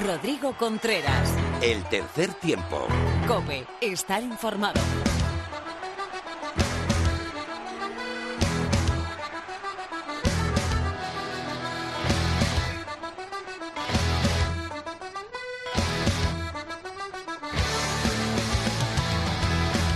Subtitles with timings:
[0.00, 1.28] Rodrigo Contreras.
[1.60, 2.86] El tercer tiempo.
[3.28, 4.80] Cope, estar informado.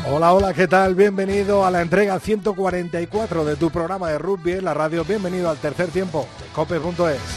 [0.08, 0.94] Hola, hola, ¿qué tal?
[0.94, 5.04] Bienvenido a la entrega 144 de tu programa de rugby en la radio.
[5.04, 7.35] Bienvenido al tercer tiempo de cope.es.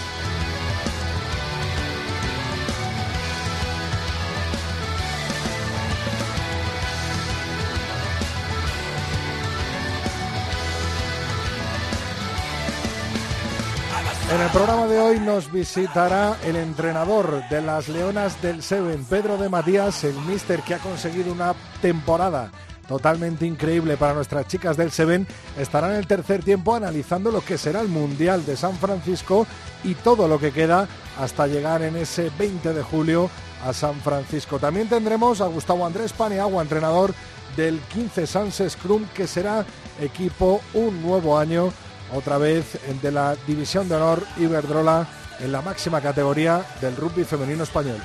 [14.32, 19.40] En el programa de hoy nos visitará el entrenador de las Leonas del Seven, Pedro
[19.40, 22.52] de Matías, el mister que ha conseguido una temporada
[22.88, 25.26] totalmente increíble para nuestras chicas del Seven.
[25.58, 29.48] Estará en el tercer tiempo analizando lo que será el Mundial de San Francisco
[29.84, 30.88] y todo lo que queda
[31.20, 33.32] hasta llegar en ese 20 de julio
[33.66, 34.60] a San Francisco.
[34.60, 37.16] También tendremos a Gustavo Andrés Paneagua, entrenador
[37.58, 39.66] del 15 Sans Scrum, que será
[40.00, 41.74] equipo un nuevo año
[42.14, 45.08] otra vez de la División de Honor Iberdrola
[45.40, 48.00] en la máxima categoría del rugby femenino español.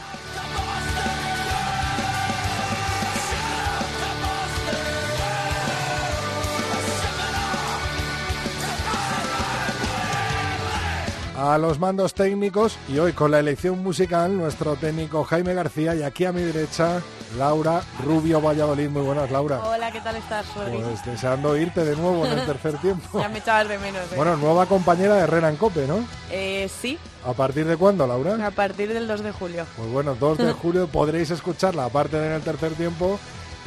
[11.52, 16.02] A los mandos técnicos y hoy con la elección musical nuestro técnico Jaime García y
[16.02, 17.02] aquí a mi derecha
[17.36, 18.88] Laura Rubio Valladolid.
[18.88, 19.60] Muy buenas, Laura.
[19.62, 20.46] Hola, ¿qué tal estás?
[20.54, 23.20] Pues deseando irte de nuevo en el tercer tiempo.
[23.20, 24.00] ya me echabas de menos.
[24.10, 24.16] ¿eh?
[24.16, 26.06] Bueno, nueva compañera de Renan Cope, ¿no?
[26.30, 26.98] Eh, sí.
[27.26, 28.46] ¿A partir de cuándo, Laura?
[28.46, 29.66] A partir del 2 de julio.
[29.76, 33.18] Pues bueno, 2 de julio podréis escucharla, aparte de en el tercer tiempo,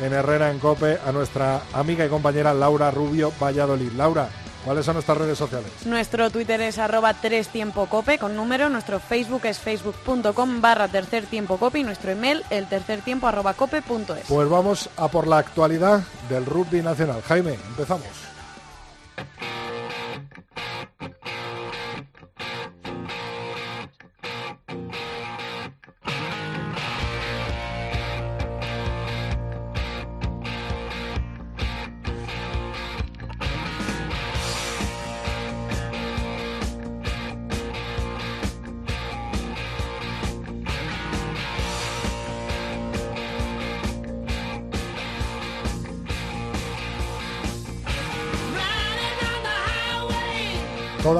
[0.01, 3.91] en Herrera en Cope, a nuestra amiga y compañera Laura Rubio Valladolid.
[3.91, 4.29] Laura,
[4.67, 5.71] ¿Cuáles son nuestras redes sociales?
[5.85, 11.25] Nuestro Twitter es arroba tres tiempo cope con número, nuestro Facebook es facebook.com barra tercer
[11.25, 14.25] tiempo cope y nuestro email el tercer tiempo arroba cope punto es.
[14.27, 17.21] Pues vamos a por la actualidad del rugby nacional.
[17.21, 18.07] Jaime, empezamos.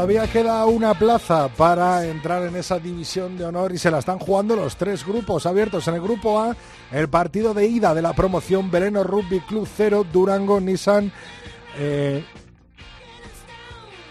[0.07, 4.19] Todavía queda una plaza para entrar en esa división de honor y se la están
[4.19, 5.85] jugando los tres grupos abiertos.
[5.89, 6.55] En el grupo A,
[6.93, 11.11] el partido de ida de la promoción Beleno Rugby Club 0, Durango, Nissan,
[11.77, 12.23] eh,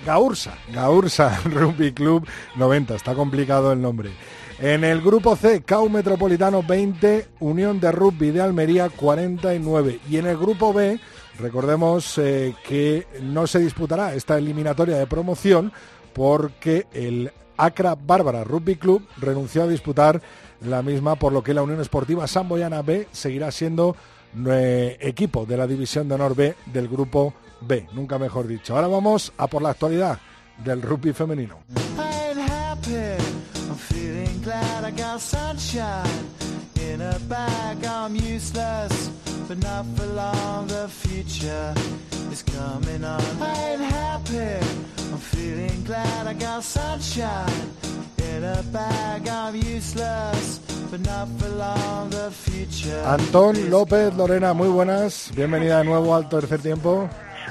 [0.05, 2.95] Gaursa, Gaursa Rugby Club 90.
[2.95, 4.11] Está complicado el nombre.
[4.59, 10.01] En el grupo C, CAU Metropolitano 20, Unión de Rugby de Almería 49.
[10.11, 11.01] Y en el grupo B,
[11.39, 15.73] Recordemos eh, que no se disputará esta eliminatoria de promoción
[16.13, 20.21] porque el Acra Bárbara Rugby Club renunció a disputar
[20.63, 23.97] la misma, por lo que la Unión Esportiva Samboyana B seguirá siendo
[24.49, 28.75] eh, equipo de la División de Honor B del Grupo B, nunca mejor dicho.
[28.75, 30.19] Ahora vamos a por la actualidad
[30.65, 31.59] del rugby femenino.
[39.49, 40.67] But not for long.
[40.67, 41.75] The future
[42.31, 43.21] is coming on.
[43.41, 44.67] I ain't happy.
[45.13, 47.71] I'm feeling glad I got sunshine
[48.19, 49.29] in a bag.
[49.29, 52.11] I'm useless, but not for long.
[52.11, 53.03] The future.
[53.07, 55.31] Antón López, Lorena, muy buenas.
[55.35, 57.09] Bienvenida de nuevo al tercer tiempo.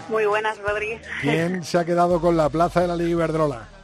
[0.09, 0.99] Muy buenas, Rodri.
[1.21, 3.74] ¿Quién se ha quedado con la plaza de la Liga Iberdrola?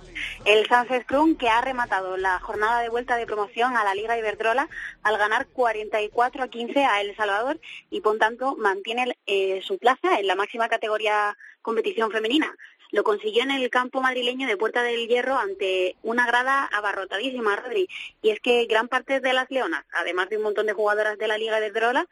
[0.44, 4.18] El Sánchez Scrum que ha rematado la jornada de vuelta de promoción a la Liga
[4.18, 4.68] Iberdrola
[5.04, 7.60] al ganar 44 a 15 a El Salvador
[7.92, 12.56] y por tanto mantiene eh, su plaza en la máxima categoría competición femenina.
[12.90, 17.88] Lo consiguió en el campo madrileño de Puerta del Hierro ante una grada abarrotadísima, Rodri.
[18.24, 21.28] Y es que gran parte de las leonas, además de un montón de jugadoras de
[21.28, 22.08] la Liga Iberdrola,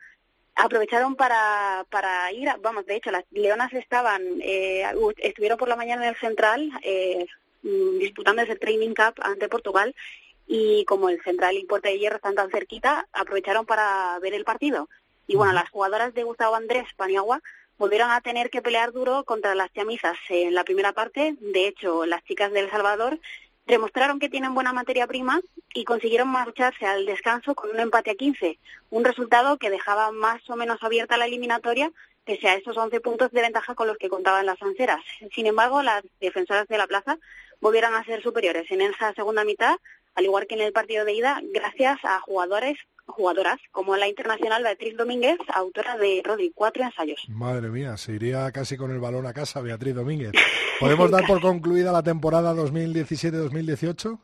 [0.55, 4.85] aprovecharon para, para ir, vamos, de hecho las leonas estaban, eh,
[5.17, 7.25] estuvieron por la mañana en el central, eh,
[7.61, 9.95] disputando ese Training Cup ante Portugal
[10.47, 14.45] y como el Central y Puerta de Hierro están tan cerquita, aprovecharon para ver el
[14.45, 14.89] partido.
[15.27, 17.41] Y bueno, las jugadoras de Gustavo Andrés Paniagua
[17.77, 21.35] volvieron a tener que pelear duro contra las chamisas en la primera parte.
[21.39, 23.19] De hecho, las chicas de El Salvador
[23.67, 25.39] demostraron que tienen buena materia prima
[25.75, 28.57] y consiguieron marcharse al descanso con un empate a 15,
[28.89, 31.91] un resultado que dejaba más o menos abierta la eliminatoria
[32.25, 35.03] pese a esos 11 puntos de ventaja con los que contaban las anceras.
[35.33, 37.17] Sin embargo, las defensoras de la plaza
[37.61, 39.77] volvieron a ser superiores en esa segunda mitad,
[40.15, 44.63] al igual que en el partido de ida, gracias a jugadores jugadoras, como la internacional
[44.63, 47.25] Beatriz Domínguez, autora de Rodri, cuatro ensayos.
[47.27, 50.31] Madre mía, se iría casi con el balón a casa Beatriz Domínguez.
[50.79, 54.19] ¿Podemos dar por concluida la temporada 2017-2018?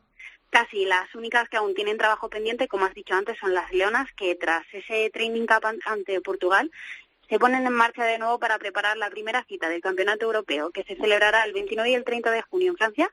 [0.50, 4.10] Casi, las únicas que aún tienen trabajo pendiente, como has dicho antes, son las Leonas,
[4.16, 6.70] que tras ese training camp ante Portugal,
[7.28, 10.84] se ponen en marcha de nuevo para preparar la primera cita del Campeonato Europeo, que
[10.84, 13.12] se celebrará el 29 y el 30 de junio en Francia,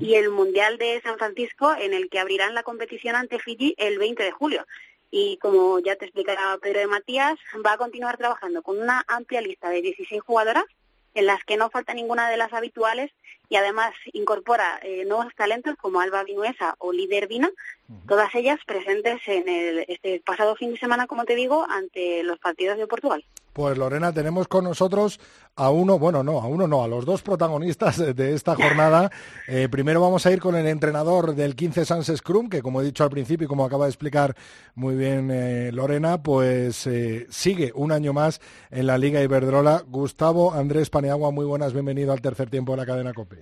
[0.00, 3.98] y el Mundial de San Francisco, en el que abrirán la competición ante Fiji el
[3.98, 4.66] 20 de julio.
[5.10, 9.40] Y como ya te explicará Pedro de Matías, va a continuar trabajando con una amplia
[9.40, 10.64] lista de 16 jugadoras
[11.14, 13.10] en las que no falta ninguna de las habituales
[13.50, 17.50] y además incorpora eh, nuevos talentos como Alba Vinuesa o Líder Vina,
[18.06, 22.38] todas ellas presentes en el, este pasado fin de semana, como te digo, ante los
[22.38, 23.24] partidos de Portugal.
[23.52, 25.18] Pues Lorena, tenemos con nosotros
[25.56, 29.10] a uno, bueno, no, a uno no, a los dos protagonistas de esta jornada.
[29.48, 32.84] Eh, primero vamos a ir con el entrenador del 15 Sans Scrum, que como he
[32.84, 34.36] dicho al principio y como acaba de explicar
[34.76, 39.82] muy bien eh, Lorena, pues eh, sigue un año más en la Liga Iberdrola.
[39.88, 43.39] Gustavo Andrés Paneagua, muy buenas, bienvenido al tercer tiempo de la cadena COPE.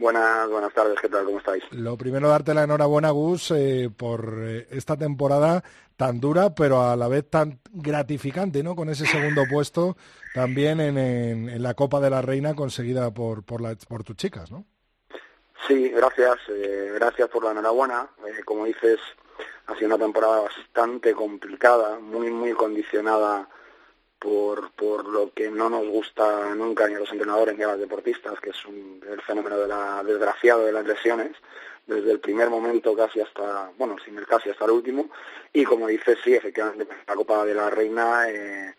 [0.00, 1.26] Buenas, buenas tardes, ¿qué tal?
[1.26, 1.62] ¿Cómo estáis?
[1.72, 5.62] Lo primero, darte la enhorabuena, Gus, eh, por eh, esta temporada
[5.98, 8.74] tan dura, pero a la vez tan gratificante, ¿no?
[8.74, 9.98] Con ese segundo puesto
[10.32, 14.64] también en, la Copa de la Reina conseguida por, por, por tus chicas, ¿no?
[15.68, 18.08] Sí, gracias, eh, gracias por la enhorabuena.
[18.46, 18.98] como dices,
[19.66, 23.46] ha sido una temporada bastante complicada, muy, muy condicionada
[24.20, 27.80] por, por lo que no nos gusta nunca ni a los entrenadores ni a los
[27.80, 31.32] deportistas, que es un, el fenómeno de la, desgraciado de las lesiones,
[31.86, 35.08] desde el primer momento casi hasta, bueno, sin el casi hasta el último,
[35.52, 38.74] y como dices, sí, efectivamente, la Copa de la Reina, eh,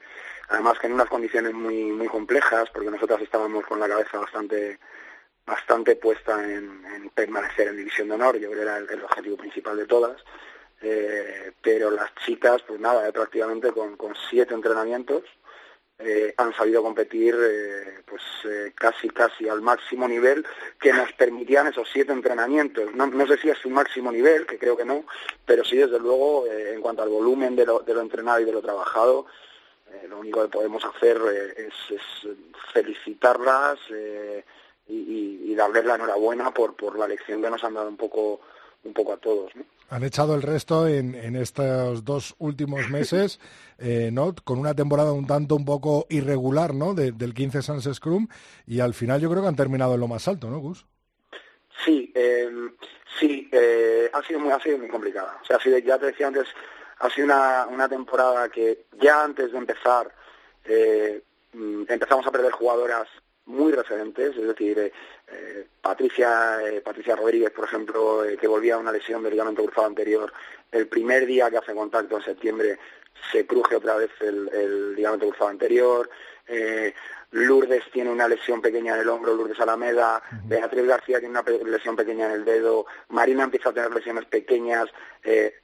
[0.50, 4.80] además que en unas condiciones muy, muy complejas, porque nosotras estábamos con la cabeza bastante
[5.44, 9.76] bastante puesta en, permanecer en división de honor, yo creo que era el objetivo principal
[9.76, 10.22] de todas,
[10.82, 15.24] eh, pero las chicas, pues nada, eh, prácticamente con, con, siete entrenamientos
[16.00, 17.36] eh, han sabido competir
[18.06, 18.22] pues
[18.74, 20.44] casi casi al máximo nivel
[20.80, 22.94] que nos permitían esos siete entrenamientos.
[22.96, 25.06] No, no sé si es su máximo nivel, que creo que no,
[25.46, 28.52] pero sí desde luego en cuanto al volumen de lo, de lo entrenado y de
[28.52, 29.28] lo trabajado,
[30.10, 31.22] lo único que podemos hacer
[31.58, 31.74] es,
[32.74, 33.80] felicitarlas
[34.88, 38.42] y, y, darles la enhorabuena por, por la lección que nos han dado un poco
[38.84, 39.52] un poco a todos.
[39.92, 43.42] Han echado el resto en, en estos dos últimos meses,
[43.78, 44.34] eh, ¿no?
[44.42, 46.94] Con una temporada un tanto un poco irregular, ¿no?
[46.94, 48.28] del 15 Sans Scrum
[48.66, 50.86] y al final yo creo que han terminado en lo más alto, ¿no, Gus?
[51.84, 52.72] Sí, em,
[53.20, 55.38] sí, eh, ha sido muy, ha sido muy complicada.
[55.42, 56.48] O sea, ha sido, ya te decía antes,
[57.00, 60.10] ha sido una, una temporada que ya antes de empezar
[60.64, 61.22] eh,
[61.52, 63.10] mm, empezamos a perder jugadoras
[63.46, 64.92] muy referentes, es decir, eh,
[65.28, 69.88] eh, Patricia, eh, Patricia Rodríguez, por ejemplo, que volvía a una lesión del ligamento cruzado
[69.88, 70.32] anterior,
[70.72, 72.80] el primer día que hace contacto en septiembre
[73.32, 76.10] se cruje otra vez el, ligamento cruzado anterior,
[77.32, 81.96] Lourdes tiene una lesión pequeña en el hombro, Lourdes Alameda, Beatriz García tiene una lesión
[81.96, 84.88] pequeña en el dedo, Marina empieza a tener lesiones pequeñas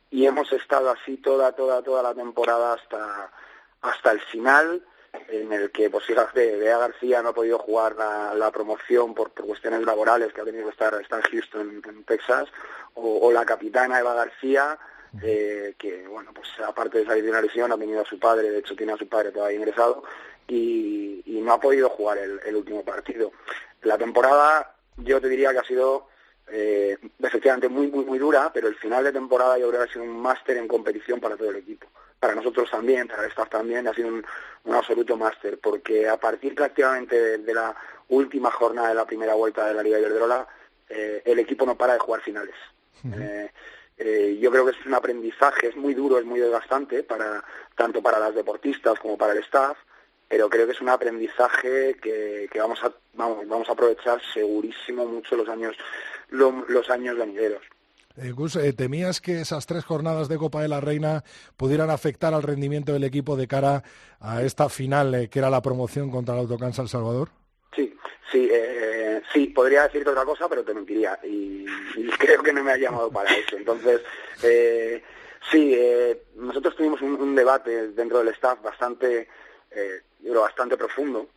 [0.09, 3.31] y hemos estado así toda, toda, toda la temporada hasta,
[3.81, 4.81] hasta el final
[5.29, 9.83] en el que pues fíjate, Bea García no ha podido jugar la, promoción por, cuestiones
[9.83, 12.47] laborales que ha tenido que estar, en Houston, en Texas,
[12.95, 14.77] o, la capitana Eva García,
[15.21, 18.49] eh, que bueno, pues aparte de salir de una lesión ha tenido a su padre,
[18.49, 20.03] de hecho tiene a su padre todavía ingresado,
[20.47, 23.31] y, no ha podido jugar el, último partido.
[23.83, 26.07] La temporada yo te diría que ha sido
[26.49, 29.93] eh, efectivamente muy, muy, muy dura, pero el final de temporada yo creo que ha
[29.93, 31.87] sido un máster en competición para todo el equipo
[32.19, 34.25] para nosotros también, para el staff también, ha sido un,
[34.73, 37.73] absoluto máster, porque a partir prácticamente de, la
[38.09, 40.45] última jornada de la primera vuelta de la Liga Iberdrola,
[40.89, 42.55] eh, el equipo no para de jugar finales.
[43.05, 43.49] Eh,
[43.97, 47.43] eh, yo creo que es un aprendizaje, es muy duro, es muy desgastante, para,
[47.75, 49.77] tanto para las deportistas como para el staff,
[50.27, 55.05] pero creo que es un aprendizaje que, que vamos, a, vamos, vamos a aprovechar segurísimo
[55.05, 55.77] mucho los años,
[56.29, 57.63] los años venideros.
[58.19, 61.23] Eh, Gus, eh, ¿temías que esas tres jornadas de Copa de la Reina
[61.55, 63.83] pudieran afectar al rendimiento del equipo de cara
[64.19, 67.29] a esta final eh, que era la promoción contra el Autocansa El Salvador?
[67.75, 67.95] Sí,
[68.31, 68.49] sí,
[69.31, 71.65] sí, podría decirte otra cosa, pero te mentiría y,
[72.17, 73.55] creo que no me ha llamado para eso.
[73.55, 74.01] Entonces,
[75.51, 75.77] sí,
[76.35, 79.27] nosotros tuvimos un, debate dentro del staff bastante,
[80.33, 81.29] bastante profundo.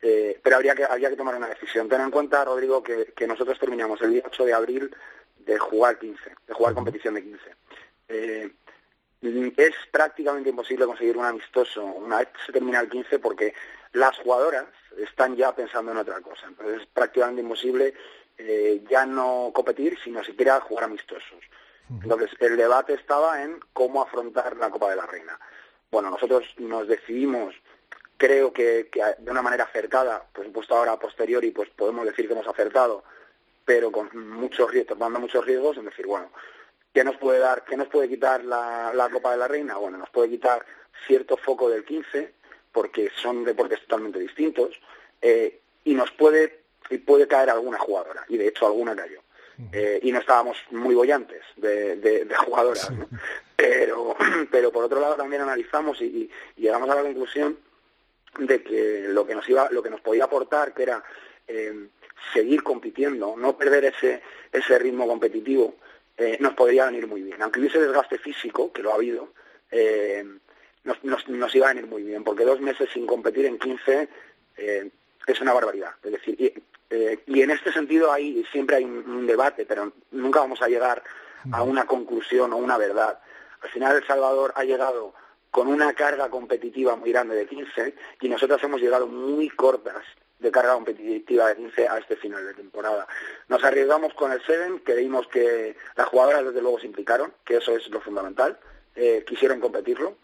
[0.00, 1.88] pero habría que, habría que tomar una decisión.
[1.88, 4.96] Ten en cuenta, Rodrigo, que, que nosotros terminamos el día 8 de abril
[5.44, 7.40] de jugar 15, de jugar competición de 15.
[8.08, 8.50] Eh,
[9.22, 13.54] es prácticamente imposible conseguir un amistoso una vez se termina el 15 porque
[13.92, 14.66] las jugadoras
[14.96, 16.46] están ya pensando en otra cosa.
[16.46, 17.94] Entonces es prácticamente imposible
[18.38, 21.40] eh, ya no competir, sino siquiera jugar amistosos.
[22.02, 25.38] Entonces, el debate estaba en cómo afrontar la Copa de la Reina.
[25.90, 27.52] Bueno, nosotros nos decidimos,
[28.16, 32.32] creo que, de una manera acertada, por supuesto ahora a posteriori, pues podemos decir que
[32.32, 33.02] hemos acertado,
[33.70, 36.32] pero con muchos riesgos, tomando muchos riesgos, en decir, bueno,
[36.92, 39.76] ¿qué nos puede dar, qué nos puede quitar la, la Copa de la Reina?
[39.76, 40.66] Bueno, nos puede quitar
[41.06, 42.32] cierto foco del 15,
[42.72, 44.70] porque son deportes totalmente distintos,
[45.22, 49.20] eh, y nos puede, y puede caer alguna jugadora, y de hecho alguna cayó.
[49.72, 52.90] Eh, y no estábamos muy bollantes de, de, jugadoras,
[53.54, 54.16] pero,
[54.50, 57.56] pero por otro lado también analizamos y, llegamos a la conclusión
[58.36, 61.04] de que lo que nos iba, lo que nos podía aportar, que era
[61.46, 61.88] eh,
[62.32, 64.22] seguir compitiendo, no perder ese,
[64.52, 65.76] ese ritmo competitivo,
[66.16, 67.40] eh, nos podría venir muy bien.
[67.42, 69.32] Aunque hubiese desgaste físico, que lo ha habido,
[70.84, 74.08] nos, nos, nos, iba a venir muy bien, porque dos meses sin competir en 15
[75.26, 75.92] es una barbaridad.
[76.02, 80.60] Es decir, eh, y en este sentido hay, siempre hay un, debate, pero nunca vamos
[80.60, 81.02] a llegar
[81.52, 83.18] a una conclusión o una verdad.
[83.62, 85.14] Al final El Salvador ha llegado
[85.50, 90.02] con una carga competitiva muy grande de 15 y nosotros hemos llegado muy cortas
[90.40, 93.06] de carga competitiva de 15 a este final de temporada.
[93.48, 97.76] Nos arriesgamos con el Seven, creímos que las jugadoras desde luego se implicaron, que eso
[97.76, 98.58] es lo fundamental,
[98.96, 100.16] eh, quisieron competirlo,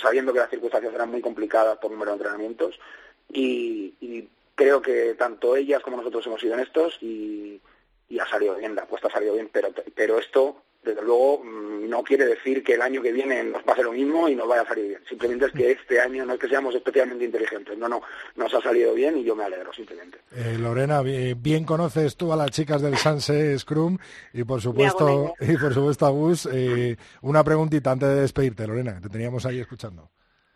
[0.00, 2.80] sabiendo que las circunstancias eran muy complicadas por número de entrenamientos
[3.28, 7.60] y, y creo que tanto ellas como nosotros hemos sido honestos y,
[8.08, 11.88] y ha salido bien, la apuesta ha salido bien, pero, pero esto, desde luego, mm,
[11.88, 14.62] no quiere decir que el año que viene nos pase lo mismo y nos vaya
[14.62, 15.00] a salir bien.
[15.08, 18.02] Simplemente es que este año no es que seamos especialmente inteligentes, no, no,
[18.36, 20.18] nos ha salido bien y yo me alegro, simplemente.
[20.34, 23.98] Eh, Lorena, bien conoces tú a las chicas del Sanse Scrum
[24.32, 29.00] y por supuesto, y por supuesto a Gus, eh, una preguntita antes de despedirte, Lorena,
[29.00, 30.10] te teníamos ahí escuchando.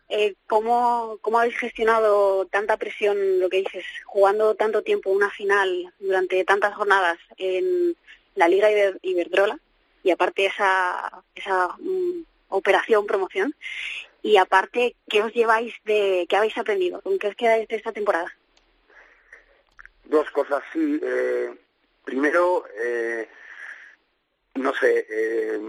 [0.09, 5.91] Eh, ¿cómo, ¿cómo habéis gestionado tanta presión, lo que dices, jugando tanto tiempo una final
[5.99, 7.95] durante tantas jornadas en
[8.35, 8.69] la Liga
[9.01, 9.59] Iberdrola
[10.03, 13.55] y aparte esa, esa mm, operación promoción
[14.21, 17.91] y aparte qué os lleváis de qué habéis aprendido con qué os quedáis de esta
[17.91, 18.31] temporada
[20.05, 21.53] dos cosas sí eh,
[22.03, 23.27] primero eh,
[24.55, 25.59] no sé eh,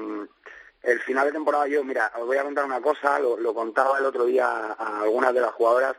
[0.84, 4.04] el final de temporada yo, mira, os voy a contar una cosa, lo, contaba el
[4.04, 4.46] otro día
[4.78, 5.96] a, algunas de las jugadoras,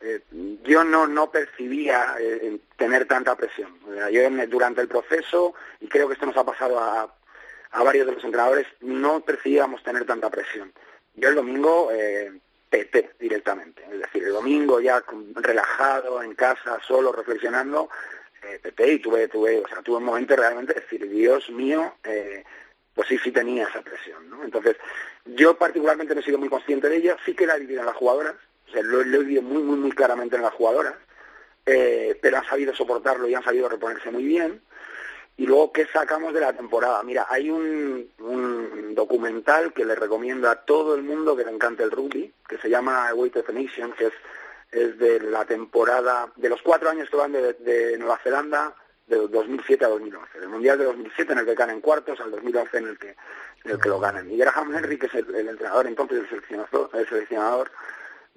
[0.00, 0.20] eh,
[0.64, 3.74] yo no, no percibía eh, tener tanta presión.
[4.12, 7.14] yo durante el proceso, y creo que esto nos ha pasado a,
[7.72, 10.72] a varios de los entrenadores, no percibíamos tener tanta presión.
[11.14, 12.32] Yo el domingo eh,
[12.70, 15.02] peté directamente, es decir, el domingo ya
[15.34, 17.88] relajado, en casa, solo, reflexionando,
[18.42, 18.60] eh,
[18.92, 22.44] y tuve, tuve, o sea, tuve un momento realmente de decir, Dios mío, eh,
[22.94, 24.44] pues sí, sí tenía esa presión, ¿no?
[24.44, 24.76] Entonces,
[25.24, 27.86] yo particularmente no he sido muy consciente de ella, sí que la he vivido en
[27.86, 28.34] las jugadoras,
[28.68, 30.94] o sea, lo, he vivido muy, muy, muy claramente en las jugadoras,
[31.66, 34.62] eh, pero han sabido soportarlo y han sabido reponerse muy bien.
[35.38, 37.00] Y luego, ¿qué sacamos de la temporada?
[37.04, 38.10] Mira, hay un,
[38.94, 42.68] documental que le recomiendo a todo el mundo que le encante el rugby, que se
[42.68, 44.12] llama Weight of Nation, que es,
[44.72, 48.74] es de la temporada, de los cuatro años que van de, de Nueva Zelanda
[49.06, 50.40] de 2007 a 2011.
[50.40, 53.16] Del Mundial de 2007 en el que ganan cuartos, al 2011 en el que,
[53.64, 54.30] en el que lo ganan.
[54.30, 57.70] Y Graham Henry, que es el, entrenador entonces del seleccionador, el seleccionador,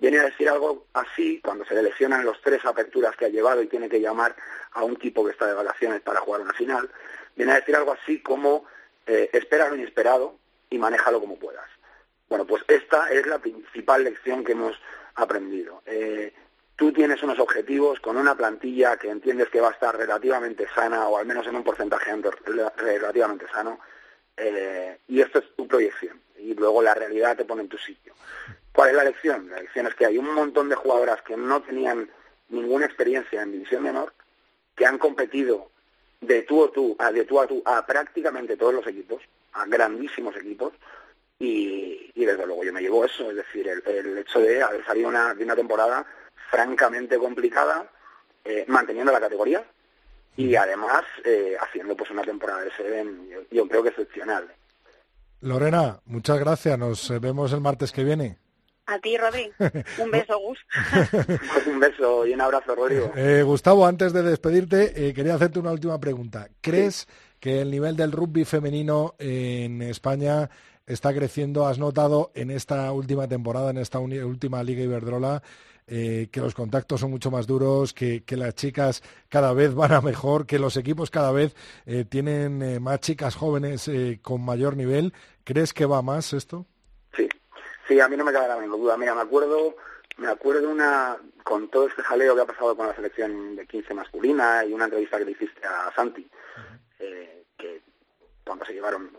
[0.01, 3.61] viene a decir algo así cuando se le lesionan los tres aperturas que ha llevado
[3.61, 4.35] y tiene que llamar
[4.71, 6.89] a un tipo que está de vacaciones para jugar una final.
[7.35, 8.65] Viene a decir algo así como
[9.05, 10.39] eh, espera lo inesperado
[10.71, 11.69] y manéjalo como puedas.
[12.27, 14.75] Bueno, pues esta es la principal lección que hemos
[15.13, 15.83] aprendido.
[15.85, 16.33] Eh,
[16.75, 21.07] tú tienes unos objetivos con una plantilla que entiendes que va a estar relativamente sana
[21.09, 22.11] o al menos en un porcentaje
[22.77, 23.79] relativamente sano
[24.35, 28.15] eh, y esto es tu proyección y luego la realidad te pone en tu sitio.
[28.73, 29.49] ¿Cuál es la lección?
[29.49, 32.09] La lección es que hay un montón de jugadoras que no tenían
[32.49, 34.13] ninguna experiencia en división menor
[34.75, 35.69] que han competido
[36.21, 39.21] de tú a tú, a de tú a tú, a prácticamente todos los equipos,
[39.53, 40.73] a grandísimos equipos,
[41.39, 45.33] y, desde luego yo me llevo eso, es decir, el, hecho de haber salido una,
[45.33, 46.05] de una temporada
[46.51, 47.89] francamente complicada,
[48.45, 49.63] eh, manteniendo la categoría
[50.37, 54.53] y además eh, haciendo pues una temporada de Seven, yo, creo que excepcional.
[55.41, 56.77] Lorena, muchas gracias.
[56.77, 58.37] Nos eh, vemos el martes que viene.
[58.87, 59.51] A ti, Rodri.
[59.99, 60.59] Un beso, Gus.
[61.67, 63.11] un beso y un abrazo, Rodrigo.
[63.45, 66.49] Gustavo, antes de despedirte, quería hacerte una última pregunta.
[66.61, 67.07] ¿Crees
[67.39, 70.49] que el nivel del rugby femenino en España
[70.85, 71.65] está creciendo?
[71.65, 75.41] ¿Has notado en esta última temporada, en esta última Liga Iberdrola,
[75.93, 79.99] eh, que los contactos son mucho más duros, que, las chicas cada vez van a
[79.99, 81.53] mejor, que los equipos cada vez
[81.85, 85.13] eh, tienen eh, más chicas jóvenes con mayor nivel.
[85.43, 86.65] ¿Crees que va más esto?
[87.91, 88.95] Sí, a mí no me cabe la menor duda.
[88.95, 89.75] Mira, me acuerdo,
[90.15, 93.93] me acuerdo una, con todo este jaleo que ha pasado con la selección de 15
[93.93, 96.25] masculina y una entrevista que le hiciste a Santi,
[96.97, 97.81] que
[98.45, 99.11] cuando se llevaron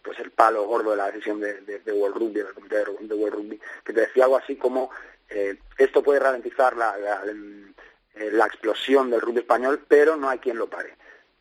[0.00, 3.34] pues el palo gordo de la decisión de, de, World Rugby, del comité de, World
[3.34, 4.90] Rugby, que te decía algo así como
[5.28, 10.56] eh, esto puede ralentizar la, eh, la, explosión del rugby español, pero no hay quien
[10.56, 10.96] lo pare.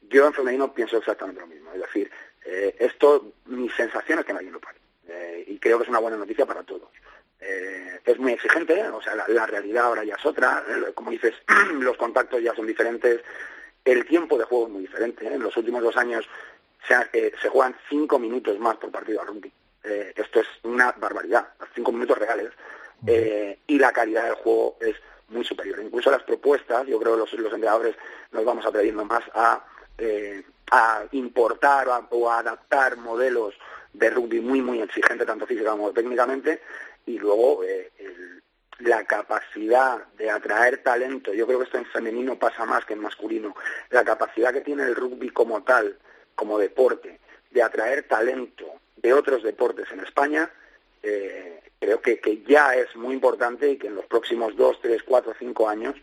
[0.09, 2.11] Yo en femenino pienso exactamente lo mismo, es decir,
[2.45, 4.74] eh, esto, mi sensación es que no hay quien lo pare,
[5.85, 6.89] es una buena noticia para todos.
[7.39, 10.63] es muy exigente, o sea, la, realidad ahora ya es otra,
[10.93, 11.33] como dices,
[11.79, 13.21] los contactos ya son diferentes,
[13.83, 15.27] el tiempo de juego es muy diferente.
[15.27, 16.27] En los últimos dos años
[16.87, 19.51] se, se juegan cinco minutos más por partido a rugby.
[19.85, 22.51] Eh, esto es una barbaridad, cinco minutos reales.
[23.05, 24.95] Eh, y la calidad del juego es
[25.29, 25.79] muy superior.
[25.79, 27.95] Incluso las propuestas, yo creo que los, los empleadores
[28.31, 29.63] nos vamos atreviendo más a,
[29.97, 33.53] eh, a importar o a, adaptar modelos
[33.97, 36.61] de rugby muy, muy exigentes, tanto física como técnicamente,
[37.05, 37.61] y luego
[38.79, 42.99] la capacidad de atraer talento, yo creo que esto en femenino pasa más que en
[42.99, 43.55] masculino,
[43.89, 45.97] la capacidad que tiene el rugby como tal
[46.35, 47.19] como deporte,
[47.51, 48.65] de atraer talento
[48.97, 50.51] de otros deportes en España,
[51.01, 55.03] eh, creo que, que, ya es muy importante y que en los próximos dos, tres,
[55.03, 55.95] cuatro, cinco años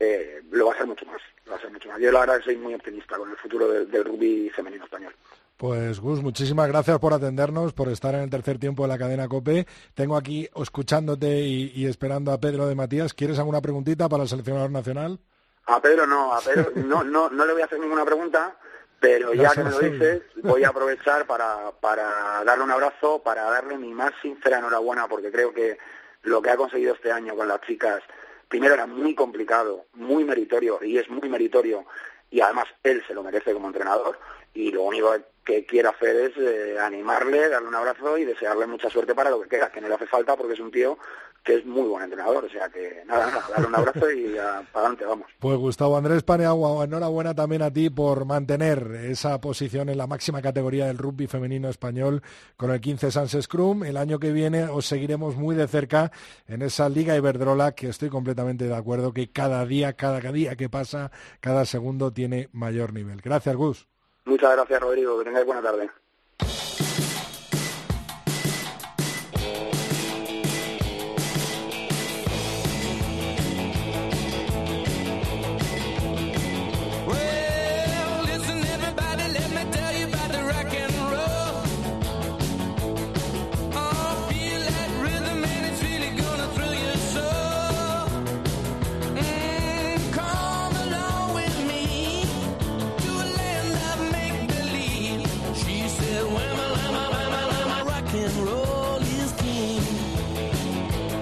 [0.00, 1.20] eh, lo va a ser mucho más.
[1.50, 2.00] Va a ser mucho más.
[2.00, 5.14] Yo la verdad soy muy optimista con el futuro del, rugby femenino español.
[5.58, 9.28] Pues Gus, muchísimas gracias por atendernos, por estar en el tercer tiempo de la cadena
[9.28, 9.66] COPE.
[9.94, 13.12] Tengo aquí escuchándote y, y esperando a Pedro de Matías.
[13.12, 15.18] ¿Quieres alguna preguntita para el seleccionador nacional?
[15.66, 18.56] A Pedro no, a Pedro no, no, no le voy a hacer ninguna pregunta
[19.00, 23.44] pero ya que me lo dices, voy a aprovechar para, para darle un abrazo, para
[23.44, 25.78] darle mi más sincera enhorabuena, porque creo que
[26.22, 28.02] lo que ha conseguido este año con las chicas,
[28.48, 31.86] primero era muy complicado, muy meritorio, y es muy meritorio,
[32.30, 34.18] y además él se lo merece como entrenador,
[34.52, 35.22] y lo único que
[35.66, 39.48] quiero hacer es eh, animarle, darle un abrazo y desearle mucha suerte para lo que
[39.48, 40.98] queda, que no le hace falta porque es un tío
[41.42, 42.44] que es muy buen entrenador.
[42.44, 45.26] O sea que nada, nada darle un abrazo y para adelante, vamos.
[45.38, 50.42] Pues Gustavo Andrés Paneagua, enhorabuena también a ti por mantener esa posición en la máxima
[50.42, 52.22] categoría del rugby femenino español
[52.56, 53.84] con el 15 Sans Scrum.
[53.84, 56.12] El año que viene os seguiremos muy de cerca
[56.46, 60.68] en esa Liga Iberdrola que estoy completamente de acuerdo que cada día, cada día que
[60.68, 63.20] pasa, cada segundo tiene mayor nivel.
[63.22, 63.88] Gracias, Gus.
[64.28, 65.18] Muchas gracias, Rodrigo.
[65.18, 65.90] Que tengáis buena tarde.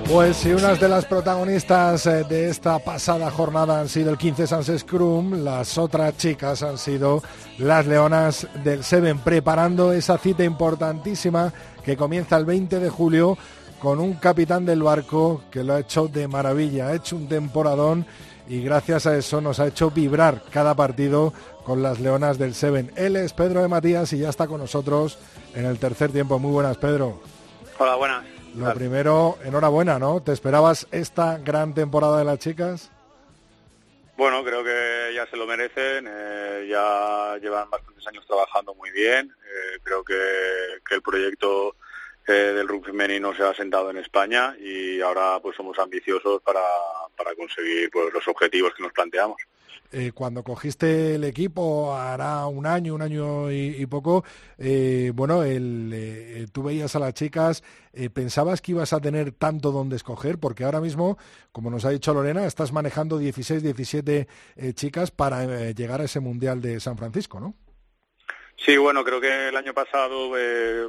[0.08, 4.46] Pues si unas de las protagonistas eh, de esta pasada jornada han sido el 15
[4.46, 7.22] Sans Scrum, las otras chicas han sido
[7.58, 11.52] las Leonas del Seven, preparando esa cita importantísima
[11.84, 13.36] que comienza el 20 de julio
[13.80, 18.06] con un capitán del barco que lo ha hecho de maravilla, ha hecho un temporadón
[18.48, 21.32] y gracias a eso nos ha hecho vibrar cada partido
[21.64, 22.92] con las Leonas del Seven.
[22.94, 25.18] Él es Pedro de Matías y ya está con nosotros
[25.52, 26.38] en el tercer tiempo.
[26.38, 27.20] Muy buenas, Pedro.
[27.78, 28.35] Hola, buenas.
[28.56, 30.22] Lo primero, enhorabuena, ¿no?
[30.22, 32.90] ¿Te esperabas esta gran temporada de las chicas?
[34.16, 39.30] Bueno, creo que ya se lo merecen, eh, ya llevan bastantes años trabajando muy bien,
[39.30, 40.14] eh, creo que,
[40.90, 41.76] el proyecto
[42.26, 46.62] eh, del rugby femenino se ha sentado en España y ahora pues somos ambiciosos para,
[47.14, 49.36] para conseguir pues, los objetivos que nos planteamos.
[49.92, 54.24] Eh, cuando cogiste el equipo, hará un año, un año y, poco,
[54.58, 57.62] eh, bueno, el, eh, tú veías a las chicas,
[58.12, 60.38] ¿pensabas que ibas a tener tanto donde escoger?
[60.38, 61.18] Porque ahora mismo,
[61.52, 64.28] como nos ha dicho Lorena, estás manejando 16, 17
[64.74, 67.54] chicas para llegar a ese Mundial de San Francisco, ¿no?
[68.58, 70.32] Sí, bueno, creo que el año pasado,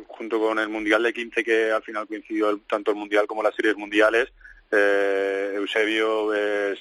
[0.07, 3.55] junto con el Mundial de 15, que al final coincidió tanto el Mundial como las
[3.55, 4.33] series mundiales,
[4.71, 6.75] eh, Eusebio eh,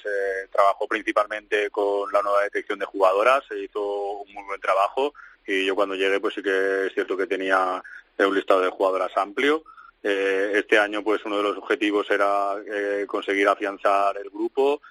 [0.51, 5.13] trabajó principalmente con la nueva detección de jugadoras, se hizo un muy buen trabajo
[5.45, 7.81] y yo cuando llegué pues sí que es cierto que tenía
[8.17, 9.63] un listado de jugadoras amplio.
[10.03, 14.81] Eh, este año pues uno de los objetivos era eh, conseguir afianzar el grupo,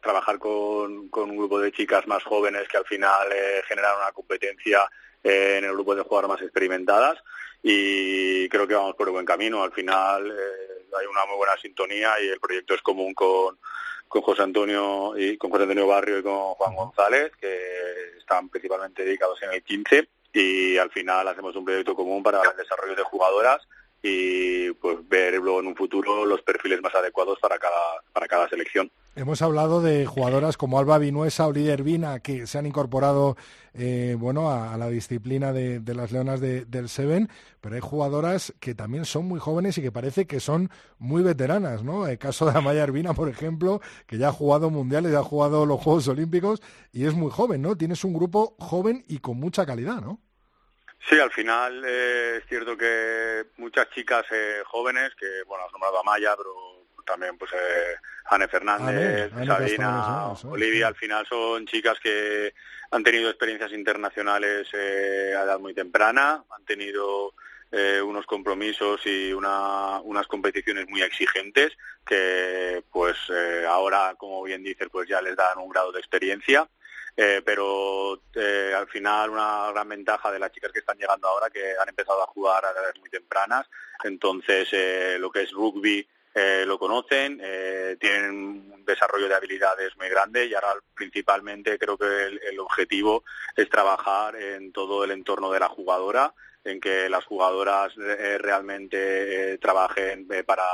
[0.00, 3.28] trabajar con, con, un grupo de chicas más jóvenes que al final
[3.66, 4.80] generaron una competencia
[5.22, 7.18] en el grupo de jugadoras más experimentadas
[7.62, 9.62] y creo que vamos por el buen camino.
[9.62, 10.34] Al final
[10.98, 13.58] hay una muy buena sintonía y el proyecto es común con,
[14.06, 19.04] con José Antonio y con José Antonio Barrio y con Juan González, que están principalmente
[19.04, 23.02] dedicados en el 15 y al final hacemos un proyecto común para el desarrollo de
[23.02, 23.60] jugadoras
[24.02, 28.48] y pues ver luego en un futuro los perfiles más adecuados para cada, para cada
[28.48, 28.90] selección.
[29.16, 33.36] Hemos hablado de jugadoras como Alba Vinuesa o Lidia Vina que se han incorporado
[33.78, 37.28] eh, bueno, a, la disciplina de, las leonas del Seven,
[37.60, 41.84] pero hay jugadoras que también son muy jóvenes y que parece que son muy veteranas,
[41.84, 42.06] ¿no?
[42.08, 45.64] El caso de Amaya Ervina, por ejemplo, que ya ha jugado mundiales, ya ha jugado
[45.64, 46.60] los Juegos Olímpicos
[46.92, 47.76] y es muy joven, ¿no?
[47.76, 50.20] Tienes un grupo joven y con mucha calidad, ¿no?
[51.08, 56.00] Sí, al final eh, es cierto que muchas chicas eh, jóvenes, que bueno, has nombrado
[56.00, 56.77] a Maya, pero
[57.08, 62.54] también pues eh, Anne Fernández, Sabina, Olivia, al final son chicas que
[62.90, 67.34] han tenido experiencias internacionales eh, a edad muy temprana, han tenido
[67.72, 71.72] eh, unos compromisos y una, unas competiciones muy exigentes
[72.06, 76.68] que pues eh, ahora, como bien dices, pues ya les dan un grado de experiencia.
[77.20, 81.50] Eh, pero eh, al final una gran ventaja de las chicas que están llegando ahora
[81.50, 83.66] que han empezado a jugar a edades muy tempranas,
[84.04, 86.06] entonces eh, lo que es rugby
[86.66, 87.40] lo conocen,
[87.98, 93.24] tienen un desarrollo de habilidades muy grande y ahora principalmente creo que el objetivo
[93.56, 99.52] es trabajar en todo el entorno de la jugadora en que las jugadoras eh, realmente
[99.52, 100.64] eh, trabajen eh, para,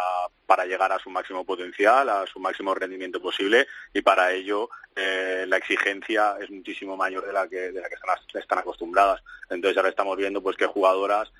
[0.47, 5.57] para llegar a su máximo potencial, a su máximo rendimiento posible y para ello la
[5.57, 9.25] exigencia es muchísimo mayor de la que, de la que están, están acostumbradas.
[9.51, 11.33] Entonces ahora estamos viendo pues que jugadoras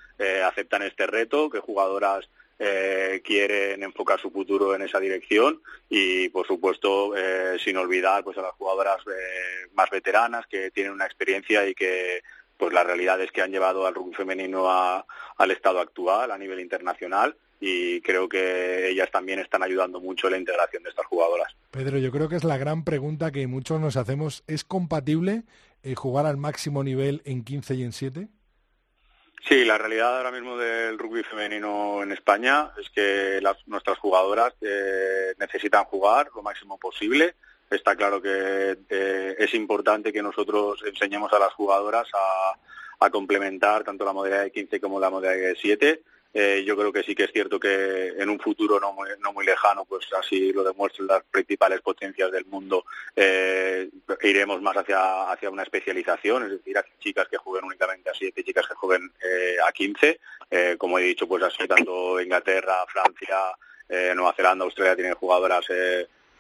[0.45, 7.13] aceptan este reto, que jugadoras quieren enfocar su futuro en esa dirección y por supuesto
[7.59, 8.99] sin olvidar pues a las jugadoras
[9.75, 12.23] más veteranas que tienen una experiencia y que
[12.57, 16.61] pues la realidad es que han llevado al rugby femenino al estado actual a nivel
[16.61, 21.49] internacional y creo que ellas también están ayudando mucho en la integración de estas jugadoras.
[21.71, 24.45] Pedro, yo creo que es la gran pregunta que muchos nos hacemos.
[24.47, 25.45] ¿Es compatible
[25.83, 28.29] eh, jugar al máximo nivel en 15 y en 7?
[29.47, 35.35] Sí, la realidad ahora mismo del rugby femenino en España es que nuestras jugadoras eh,
[35.39, 37.35] necesitan jugar lo máximo posible
[37.71, 42.59] está claro que eh, es importante que nosotros enseñemos a las jugadoras a,
[43.11, 46.03] complementar tanto la modalidad de 15 como la modalidad de 7.
[46.35, 49.33] Eh, yo creo que sí que es cierto que en un futuro no muy, no
[49.33, 53.89] muy lejano, pues así lo demuestran las principales potencias del mundo, eh,
[54.23, 58.43] iremos más hacia, hacia una especialización, es decir, hacia chicas que jueguen únicamente a 7,
[58.43, 59.13] chicas que jueguen
[59.65, 60.19] a 15.
[60.77, 63.39] como he dicho, pues así tanto Inglaterra, Francia,
[64.15, 65.67] Nueva Zelanda, Australia tienen jugadoras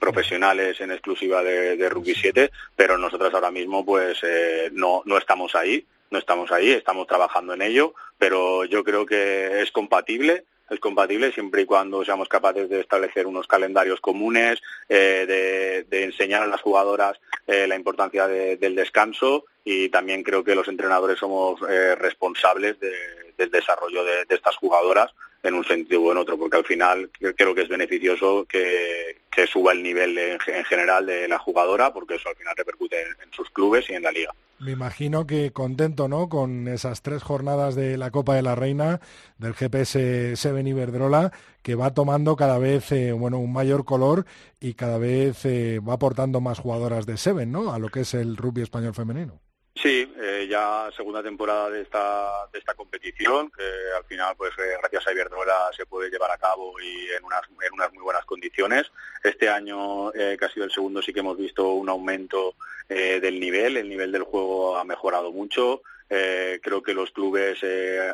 [0.05, 5.55] profesionales en exclusiva de, Rugby 7, pero nosotros ahora mismo pues eh, no, no estamos
[5.55, 10.79] ahí, no estamos ahí, estamos trabajando en ello, pero yo creo que es compatible, es
[10.79, 16.47] compatible siempre y cuando seamos capaces de establecer unos calendarios comunes, eh, de, enseñar a
[16.47, 22.79] las jugadoras eh, la importancia del descanso y también creo que los entrenadores somos responsables
[22.79, 27.55] del desarrollo de, estas jugadoras en un sentido o en otro, porque al final creo
[27.55, 29.17] que es beneficioso que,
[29.51, 33.51] suba el nivel en, general de la jugadora, porque eso al final repercute en, sus
[33.51, 34.33] clubes y en la liga.
[34.65, 36.31] Me imagino que contento, ¿no?
[36.31, 38.99] Con esas tres jornadas de la Copa de la Reina
[39.37, 44.25] del GPS Seven Iberdrola, que va tomando cada vez, eh, bueno, un mayor color
[44.61, 47.75] y cada vez eh, va aportando más jugadoras de Seven, ¿no?
[47.75, 49.39] A lo que es el rugby español femenino.
[49.77, 53.65] Sí, eh, ya segunda temporada de esta, de esta competición, que
[53.97, 57.43] al final, pues eh, gracias a Iberdrola se puede llevar a cabo y en unas,
[57.61, 58.93] en unas muy buenas condiciones.
[59.23, 62.55] Este año, eh, que ha sido el segundo, sí que hemos visto un aumento
[62.87, 65.81] del nivel, el nivel del juego ha mejorado mucho.
[66.07, 67.61] creo que los clubes,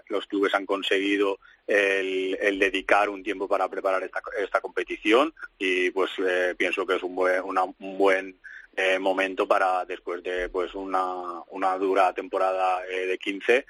[0.08, 6.12] los clubes han conseguido el, dedicar un tiempo para preparar esta, esta competición y pues
[6.56, 8.38] pienso que es un buen, un buen
[8.80, 13.66] eh, momento para después de pues una, una dura temporada eh, de 15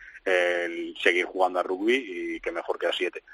[1.02, 3.24] seguir jugando a rugby y que mejor que a 7.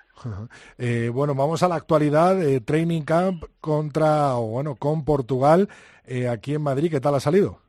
[0.78, 2.38] Eh, bueno, vamos a la actualidad.
[2.64, 5.68] training camp contra, o bueno, con Portugal
[6.30, 6.90] aquí en Madrid.
[6.90, 7.60] ¿Qué tal ha salido?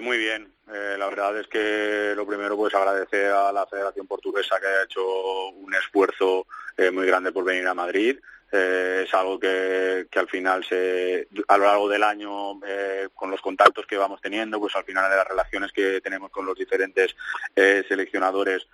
[0.00, 0.50] muy bien.
[0.66, 5.48] la verdad es que lo primero pues agradecer a la Federación Portuguesa que ha hecho
[5.50, 6.46] un esfuerzo
[6.92, 8.18] muy grande por venir a Madrid.
[8.58, 13.42] Eh, es algo que, al final se, a lo largo del año eh, con los
[13.42, 17.14] contactos que vamos teniendo pues al final de las relaciones que tenemos con los diferentes
[17.54, 18.66] eh, seleccionadores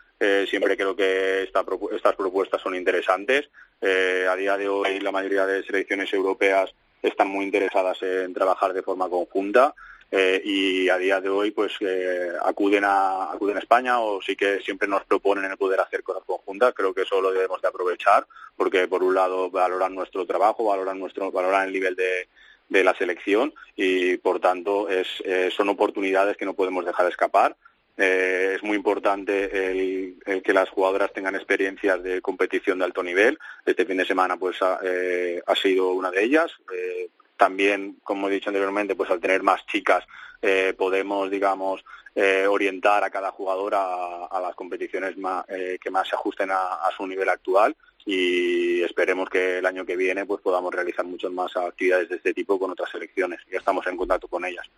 [0.49, 3.51] siempre creo que estas propuestas son interesantes.
[3.83, 6.71] A día de hoy la mayoría de selecciones europeas
[7.03, 9.75] están muy interesadas en trabajar de forma conjunta
[10.15, 14.37] eh, y a día de hoy pues eh, acuden a acuden a España o sí
[14.37, 17.69] que siempre nos proponen el poder hacer cosas conjuntas creo que eso lo debemos de
[17.69, 22.29] aprovechar porque por un lado valoran nuestro trabajo valoran nuestro valoran el nivel de,
[22.69, 27.57] de la selección y por tanto es, eh, son oportunidades que no podemos dejar escapar
[27.97, 33.39] Eh, es muy importante el, que las jugadoras tengan experiencias de competición de alto nivel.
[33.67, 36.51] Este fin de semana pues ha, eh, sido una de ellas.
[37.43, 40.05] También, como he dicho anteriormente, pues al tener más chicas
[40.77, 41.85] podemos, digamos,
[42.49, 45.17] orientar a cada jugadora a, las competiciones
[45.81, 50.27] que más se ajusten a su nivel actual y esperemos que el año que viene
[50.27, 53.41] pues podamos realizar muchas más actividades de este tipo con otras selecciones.
[53.51, 54.69] Ya estamos en contacto con ellas.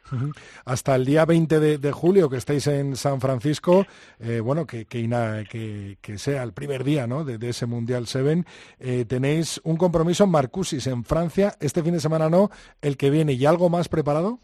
[0.65, 3.87] Hasta el día 20 de, julio que estáis en San Francisco,
[4.21, 7.25] eh, bueno, que, que, que, sea el primer día ¿no?
[7.25, 8.45] de, ese Mundial 7,
[8.81, 12.51] eh, tenéis un compromiso en Marcusis, en Francia, este fin de semana no,
[12.83, 14.39] el que viene, ¿y algo más preparado?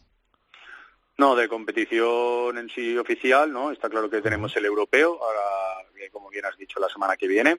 [1.20, 3.72] No, de competición en sí oficial, ¿no?
[3.72, 5.40] Está claro que tenemos el europeo, ahora,
[6.10, 7.58] como bien has dicho, la semana que viene.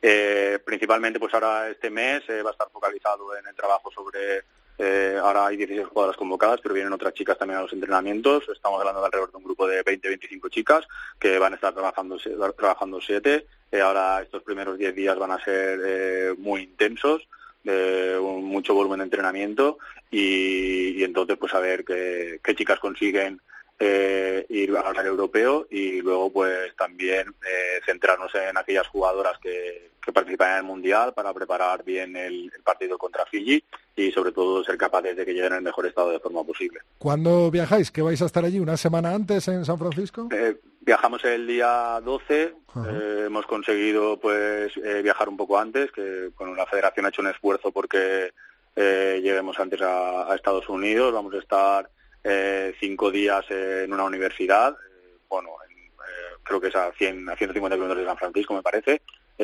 [0.00, 4.44] Eh, principalmente, pues ahora este mes eh, va a estar focalizado en el trabajo sobre.
[4.80, 8.44] Eh, ahora hay 16 jugadoras convocadas, pero vienen otras chicas también a los entrenamientos.
[8.48, 10.86] Estamos hablando de alrededor de un grupo de 20-25 chicas
[11.18, 12.16] que van a estar trabajando
[12.56, 13.46] trabajando siete.
[13.82, 17.26] ahora estos primeros 10 días van a ser muy intensos.
[17.64, 19.78] mucho volumen de entrenamiento
[20.12, 23.40] y, entonces pues a ver qué chicas consiguen
[23.80, 30.52] eh, ir al europeo y luego pues también eh, centrarnos en aquellas jugadoras que, participan
[30.52, 33.62] en el mundial para preparar bien el, partido contra Fiji
[33.94, 36.80] y sobre todo ser capaces de que lleguen en el mejor estado de forma posible.
[36.96, 37.90] ¿Cuándo viajáis?
[37.90, 40.28] ¿Que vais a estar allí una semana antes en San Francisco?
[40.32, 46.54] Eh, viajamos el día 12, eh, hemos conseguido pues viajar un poco antes, que bueno,
[46.54, 48.32] la federación ha hecho un esfuerzo porque
[48.74, 51.90] lleguemos antes a Estados Unidos, vamos a estar
[52.30, 57.36] eh, cinco días en una universidad, eh, bueno, eh, creo que es a, 100, a
[57.36, 59.00] 150 kilómetros de San Francisco, me parece.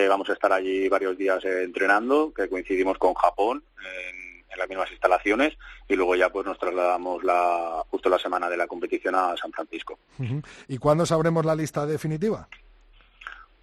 [0.06, 5.56] vamos a estar allí varios días entrenando, que coincidimos con Japón en, las mismas instalaciones,
[5.88, 9.50] y luego ya pues nos trasladamos la, justo la semana de la competición a San
[9.50, 9.98] Francisco.
[10.68, 12.46] ¿Y cuándo sabremos la lista definitiva?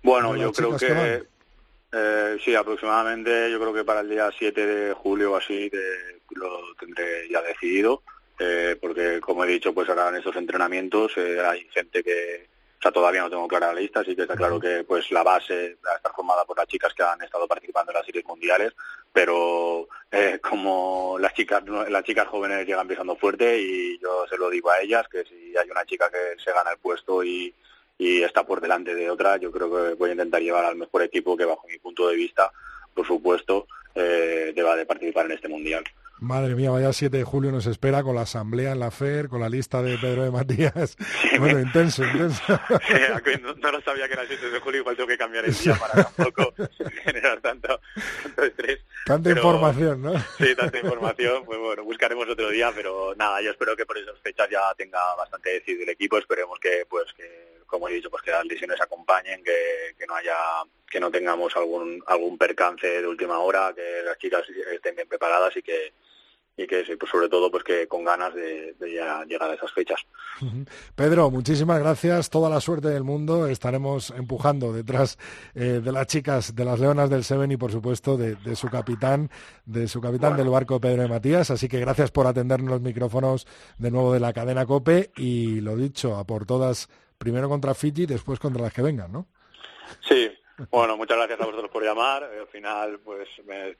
[0.03, 1.23] Bueno, yo creo que...
[2.43, 5.71] sí, aproximadamente, yo creo que para el día 7 de julio o así
[6.31, 8.03] lo tendré ya decidido.
[8.39, 12.47] Eh, porque como he dicho, pues ahora en estos entrenamientos eh, hay gente que,
[12.79, 15.21] o sea, todavía no tengo clara la lista, así que está claro que pues la
[15.21, 18.25] base va a estar formada por las chicas que han estado participando en las series
[18.25, 18.73] mundiales,
[19.13, 24.49] pero eh, como las chicas las chicas jóvenes llegan pisando fuerte y yo se lo
[24.49, 27.53] digo a ellas que si hay una chica que se gana el puesto y,
[27.99, 31.03] y está por delante de otra, yo creo que voy a intentar llevar al mejor
[31.03, 32.51] equipo que bajo mi punto de vista,
[32.95, 35.83] por supuesto, deba de participar en este mundial.
[36.21, 39.41] Madre mía, vaya 7 de julio nos espera con la asamblea en la FER, con
[39.41, 40.95] la lista de Pedro de Matías.
[41.39, 42.43] bueno, intenso, intenso.
[43.57, 45.75] no, lo sabía que era el 7 de julio, igual tengo que cambiar el día
[45.79, 46.53] para tampoco
[47.03, 47.81] generar tanto,
[48.37, 48.81] estrés.
[49.03, 50.13] Tanta información, ¿no?
[50.37, 51.43] Sí, tanta información.
[51.43, 54.99] Pues bueno, buscaremos otro día, pero nada, yo espero que por esas fechas ya tenga
[55.17, 56.19] bastante decidido el equipo.
[56.19, 60.15] Esperemos que, pues, que como he dicho, pues que las lesiones acompañen, que, que no
[60.15, 60.35] haya
[60.87, 65.55] que no tengamos algún algún percance de última hora, que las chicas estén bien preparadas
[65.55, 65.93] y que
[66.61, 69.99] y que pues sobre todo pues que con ganas de, llegar a esas fechas.
[70.95, 75.17] Pedro, muchísimas gracias, toda la suerte del mundo, estaremos empujando detrás
[75.55, 79.29] eh, de las chicas de las Leonas del Seven y por supuesto de, su capitán,
[79.65, 83.47] de su capitán del barco Pedro de Matías, así que gracias por atendernos los micrófonos
[83.77, 85.11] de nuevo de la cadena COPE.
[85.17, 89.27] Y lo dicho, a por todas, primero contra Fiji, después contra las que vengan, ¿no?
[90.07, 90.31] Sí,
[90.69, 92.23] bueno, muchas gracias a vosotros por llamar.
[92.23, 93.27] Al final, pues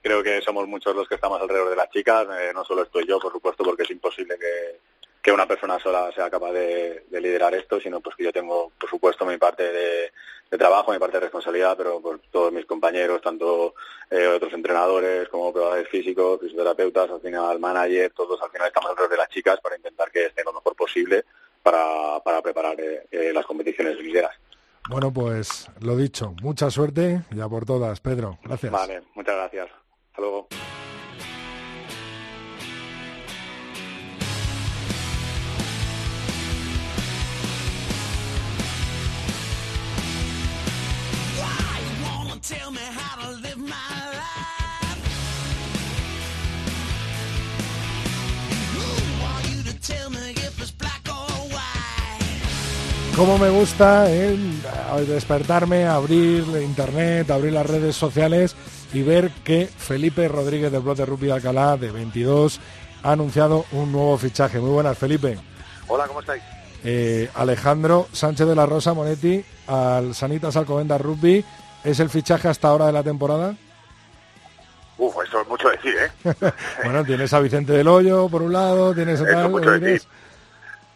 [0.01, 2.27] creo que somos muchos los que estamos alrededor de las chicas.
[2.39, 4.79] Eh, no solo estoy yo, por supuesto, porque es imposible que,
[5.21, 8.89] que una persona sola sea capaz de, liderar esto, sino pues que yo tengo, por
[8.89, 10.11] supuesto, mi parte de,
[10.57, 13.75] trabajo, mi parte de responsabilidad, pero por todos mis compañeros, tanto
[14.09, 19.11] eh, otros entrenadores como probadores físicos, fisioterapeutas, al final manager, todos al final estamos alrededor
[19.11, 21.23] de las chicas para intentar que estén lo mejor posible
[21.63, 24.35] para, para preparar eh, las competiciones lideras.
[24.89, 28.37] Bueno, pues lo dicho, mucha suerte ya por todas, Pedro.
[28.43, 28.71] Gracias.
[28.71, 29.69] Vale, muchas gracias.
[30.11, 30.47] Hasta luego.
[53.21, 54.63] Cómo me gusta el,
[55.07, 58.55] despertarme, abrir internet, abrir las redes sociales
[58.93, 62.60] y ver que Felipe Rodríguez del Blote Rugby de Alcalá, de 22,
[63.03, 64.60] ha anunciado un nuevo fichaje.
[64.60, 65.38] Muy buenas, Felipe.
[65.88, 66.41] Hola, ¿cómo estáis?
[66.84, 71.45] Eh, Alejandro Sánchez de la Rosa Monetti al Sanitas Alcobenda Rugby.
[71.84, 73.55] ¿Es el fichaje hasta ahora de la temporada?
[74.97, 76.34] Uf, eso es mucho decir, ¿eh?
[76.84, 80.01] bueno, tienes a Vicente del Hoyo por un lado, tienes a mucho decir.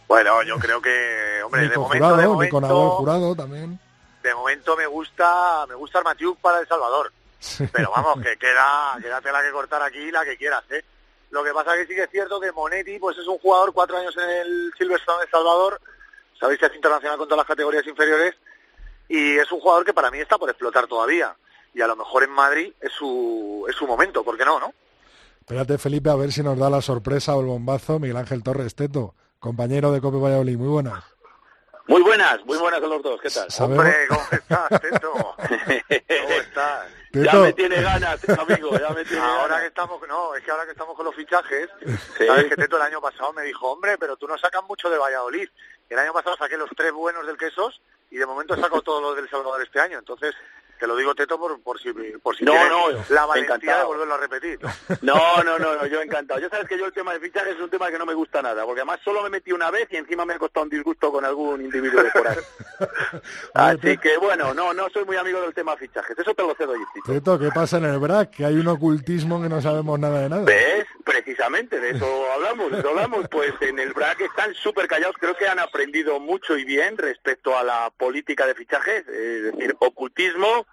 [0.08, 3.36] Bueno, yo creo que hombre, ni de con momento, jurado, de ni momento, con Jurado
[3.36, 3.78] también.
[4.22, 7.12] de momento me gusta, me gusta Armatiuk para El Salvador.
[7.72, 10.84] Pero vamos, que queda, queda tela que cortar aquí la que quieras, ¿eh?
[11.30, 13.96] Lo que pasa que sí que es cierto que Monetti, pues es un jugador, cuatro
[13.98, 15.80] años en el Silverstone de El Salvador,
[16.38, 18.34] sabéis que es internacional con todas las categorías inferiores,
[19.08, 21.34] y es un jugador que para mí está por explotar todavía.
[21.74, 24.72] Y a lo mejor en Madrid es su, es su momento, ¿por qué no, no?
[25.40, 28.74] Espérate, Felipe, a ver si nos da la sorpresa o el bombazo Miguel Ángel Torres
[28.74, 29.14] Teto,
[29.50, 30.56] compañero de Cope Valladolid.
[30.58, 31.04] Muy buenas.
[31.88, 33.48] Muy buenas, muy buenas a los dos, ¿qué tal?
[33.48, 35.12] Sabemos- Hombre, ¿cómo estás, Teto?
[35.12, 36.86] ¿Cómo estás?
[37.12, 39.64] ya me tiene ganas, amigo, ya me tiene Ahora que ganas.
[39.68, 41.68] estamos, no, es que ahora que estamos con los fichajes,
[42.18, 42.26] Sí.
[42.26, 44.98] sabes que Teto el año pasado me dijo, hombre, pero tú no sacas mucho de
[44.98, 45.48] Valladolid.
[45.88, 47.80] El año pasado saqué los tres buenos del Quesos
[48.10, 49.98] y de momento he sacado todos los del Salvador este año.
[50.00, 50.34] Entonces,
[50.76, 53.78] te lo digo, Teto, por, por si, por si No, no, la valentía encantado.
[53.80, 54.58] de volverlo a repetir.
[55.02, 56.40] No, no, no, no, yo encantado.
[56.40, 58.42] Ya sabes que yo el tema de fichajes es un tema que no me gusta
[58.42, 61.10] nada, porque además solo me metí una vez y encima me ha costado un disgusto
[61.12, 62.36] con algún individuo de por ahí.
[63.54, 66.74] Así que bueno, no, no soy muy amigo del tema fichajes, eso te lo cedo,
[66.74, 67.12] Yitito.
[67.12, 68.30] Teto, ¿qué pasa en el BRAC?
[68.30, 70.44] Que hay un ocultismo que no sabemos nada de nada.
[70.44, 70.86] ¿Ves?
[71.04, 73.26] Precisamente de eso hablamos, de eso hablamos.
[73.30, 77.56] Pues en el BRAC están súper callados, creo que han aprendido mucho y bien respecto
[77.56, 80.65] a la política de fichajes, es decir, ocultismo.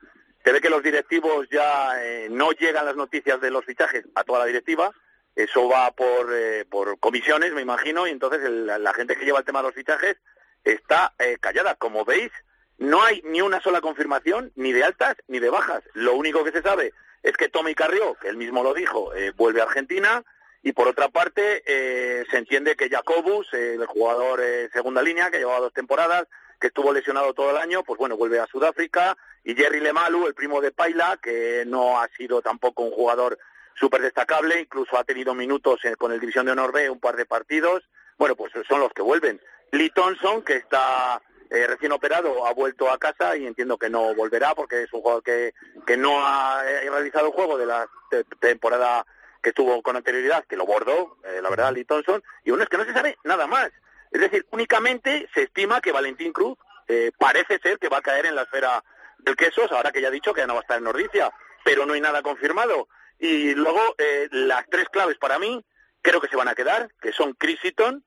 [0.43, 4.25] Se ve que los directivos ya eh, no llegan las noticias de los fichajes a
[4.25, 4.91] toda la directiva,
[5.35, 6.65] eso va por, eh,
[6.99, 10.17] comisiones, me imagino, y entonces la, gente que lleva el tema de los fichajes
[10.63, 11.75] está eh, callada.
[11.75, 12.31] Como veis,
[12.77, 15.81] no hay ni una sola confirmación, ni de altas ni de bajas.
[15.93, 19.61] Lo único que se sabe es que Tommy Carrió, que él mismo lo dijo, vuelve
[19.61, 20.23] a Argentina,
[20.61, 24.41] y por otra parte se entiende que Jacobus, el jugador
[24.73, 26.27] segunda línea, que llevaba dos temporadas,
[26.63, 30.33] que estuvo lesionado todo el año, pues bueno, vuelve a Sudáfrica, y Jerry Lemalu, el
[30.33, 33.37] primo de Paila, que no ha sido tampoco un jugador
[33.75, 37.17] súper destacable, incluso ha tenido minutos eh, con el División de Honor B, un par
[37.17, 37.83] de partidos,
[38.17, 39.41] bueno, pues son los que vuelven.
[39.73, 44.15] Lee Thompson, que está eh, recién operado, ha vuelto a casa y entiendo que no
[44.15, 45.53] volverá porque es un jugador que,
[45.85, 49.05] que no ha eh, realizado el juego de la te- temporada
[49.41, 52.69] que tuvo con anterioridad, que lo bordó, eh, la verdad, Lee Thompson, y uno es
[52.69, 53.69] que no se sabe nada más.
[54.13, 58.27] Es decir, únicamente se estima que Valentín Cruz eh, parece ser que va a caer
[58.27, 58.81] en la esfera
[59.17, 61.31] del Quesos, ahora que ya ha dicho que ya no va a estar en Nordicia,
[61.65, 62.87] pero no hay nada confirmado.
[63.19, 65.65] Y luego, eh, las tres claves para mí,
[66.01, 68.05] creo que se van a quedar, que son Chris Eaton,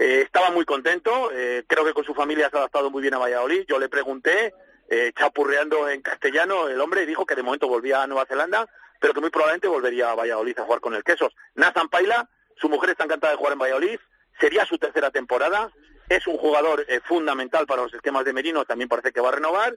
[0.00, 3.14] eh, estaba muy contento, eh, creo que con su familia se ha adaptado muy bien
[3.14, 3.64] a Valladolid.
[3.66, 4.54] Yo le pregunté,
[4.88, 8.68] eh, chapurreando en castellano, el hombre dijo que de momento volvía a Nueva Zelanda,
[9.00, 11.34] pero que muy probablemente volvería a Valladolid a jugar con el Quesos.
[11.56, 13.98] Nathan Paila, su mujer está encantada de jugar en Valladolid,
[14.40, 15.70] sería su tercera temporada,
[16.08, 19.32] es un jugador eh, fundamental para los esquemas de Merino, también parece que va a
[19.32, 19.76] renovar.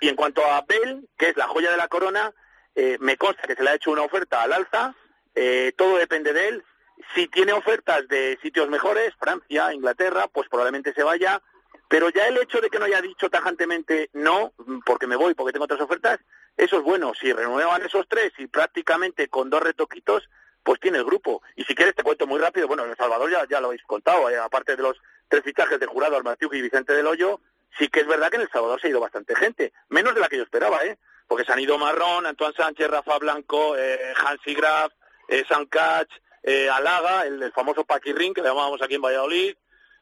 [0.00, 2.32] Y en cuanto a Bell, que es la joya de la corona,
[2.74, 4.94] eh, me consta que se le ha hecho una oferta al alza,
[5.34, 6.64] eh, todo depende de él.
[7.14, 11.42] Si tiene ofertas de sitios mejores, Francia, Inglaterra, pues probablemente se vaya.
[11.88, 14.52] Pero ya el hecho de que no haya dicho tajantemente no,
[14.86, 16.20] porque me voy, porque tengo otras ofertas,
[16.56, 17.12] eso es bueno.
[17.18, 20.28] Si renuevan esos tres y prácticamente con dos retoquitos,
[20.62, 21.42] pues tiene el grupo.
[21.56, 23.82] Y si quieres te cuento muy rápido, bueno, en El Salvador ya, ya lo habéis
[23.84, 24.96] contado, eh, aparte de los
[25.28, 27.40] tres fichajes de jurado, Armatiuk y Vicente del Hoyo,
[27.78, 30.20] sí que es verdad que en El Salvador se ha ido bastante gente, menos de
[30.20, 30.98] la que yo esperaba, ¿eh?
[31.28, 34.92] Porque se han ido Marrón, Antoine Sánchez, Rafa Blanco, eh, Hansi Graf,
[35.28, 36.08] eh, San Cach,
[36.42, 39.54] eh, Alaga, el, el famoso Paquirrín que le llamábamos aquí en Valladolid.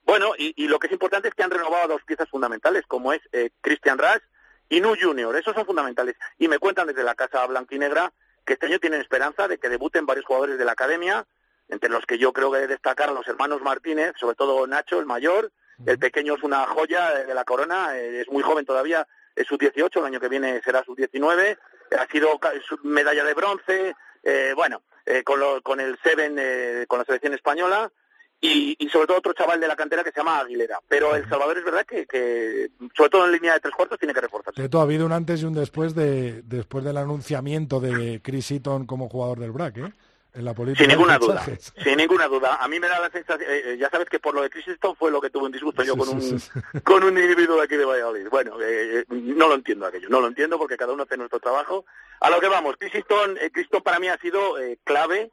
[0.05, 3.13] Bueno, y, y lo que es importante es que han renovado dos piezas fundamentales, como
[3.13, 4.23] es eh, Christian Ras
[4.71, 5.37] y Nu Junior.
[5.37, 6.17] Esos son fundamentales.
[6.39, 8.11] Y me cuentan desde la Casa Blanquinegra
[8.49, 11.27] que este año tienen esperanza de que debuten varios jugadores de la academia,
[11.69, 15.05] entre los que yo creo que destacar a los hermanos Martínez, sobre todo Nacho, el
[15.07, 15.53] mayor.
[15.87, 19.07] El pequeño es una joya de la corona, eh, es muy joven todavía,
[19.37, 21.57] es sub-18, el año que viene será sub-19.
[21.97, 22.41] Ha sido
[22.83, 27.35] medalla de bronce, eh, bueno, eh, con, lo- con el Seven, eh, con la selección
[27.35, 27.93] española.
[28.41, 30.81] Y, y sobre todo otro chaval de la cantera que se llama Aguilera.
[30.89, 34.15] Pero El Salvador es verdad que, que sobre todo en línea de tres cuartos, tiene
[34.15, 34.63] que reforzarse.
[34.63, 38.87] Teto, ha habido un antes y un después de después del anunciamiento de Chris Eaton
[38.87, 39.93] como jugador del BRAC, ¿eh?
[40.35, 41.43] En la política Sin ninguna duda,
[41.83, 42.57] sin ninguna duda.
[42.61, 44.95] A mí me da la sensación, eh, eh, ya sabes que por lo de Criston
[44.95, 46.51] fue lo que tuve un disgusto yo con sí, un sí,
[46.85, 48.29] con un individuo de aquí de Valladolid.
[48.29, 51.41] Bueno, eh, eh, no lo entiendo aquello, no lo entiendo porque cada uno hace nuestro
[51.41, 51.87] trabajo.
[52.21, 55.31] A lo que vamos, Criston, eh, Criston para mí ha sido eh, clave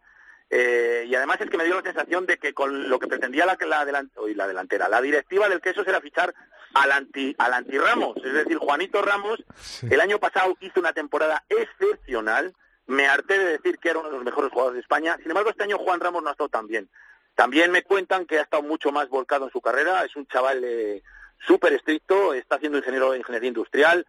[0.57, 3.45] eh, y además es que me dio la sensación de que con lo que pretendía
[3.45, 6.33] la, la, delan- uy, la delantera, la directiva del queso era fichar
[6.73, 9.43] al anti al anti Ramos, es decir, Juanito Ramos
[9.89, 12.53] el año pasado hizo una temporada excepcional,
[12.87, 15.49] me harté de decir que era uno de los mejores jugadores de España, sin embargo
[15.49, 16.89] este año Juan Ramos no ha estado tan bien.
[17.35, 20.61] También me cuentan que ha estado mucho más volcado en su carrera, es un chaval
[20.63, 21.03] eh,
[21.45, 24.05] súper estricto, está haciendo ingeniero de ingeniería industrial,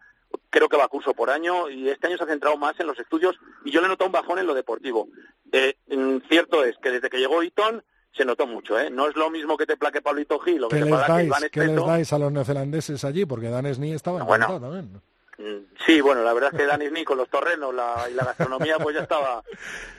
[0.49, 2.87] creo que va a curso por año y este año se ha centrado más en
[2.87, 5.07] los estudios y yo le he notado un bajón en lo deportivo.
[5.51, 8.89] Eh, mm, cierto es que desde que llegó Eaton se notó mucho, ¿eh?
[8.89, 11.25] No es lo mismo que te plaque Pablito Gil o que ¿Qué, te plaque dais,
[11.27, 13.25] Iván ¿Qué les dais a los neozelandeses allí?
[13.25, 14.59] Porque Dan Sni estaba Bueno.
[14.59, 15.01] también.
[15.37, 18.25] Mm, Sí, bueno, la verdad es que Dani Sni con los torrenos la, y la
[18.25, 19.43] gastronomía pues ya estaba.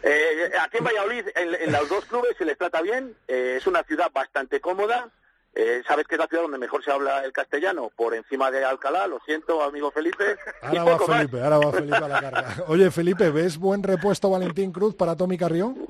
[0.03, 3.67] Eh, aquí en Valladolid, en, en los dos clubes se les trata bien, eh, es
[3.67, 5.09] una ciudad bastante cómoda.
[5.55, 7.91] Eh, ¿Sabes que es la ciudad donde mejor se habla el castellano?
[7.97, 10.37] Por encima de Alcalá, lo siento, amigo Felipe.
[10.63, 11.07] Ahora va más.
[11.07, 12.57] Felipe, ahora va Felipe a la carga.
[12.69, 15.87] Oye, Felipe, ¿ves buen repuesto Valentín Cruz para Tommy Carrión?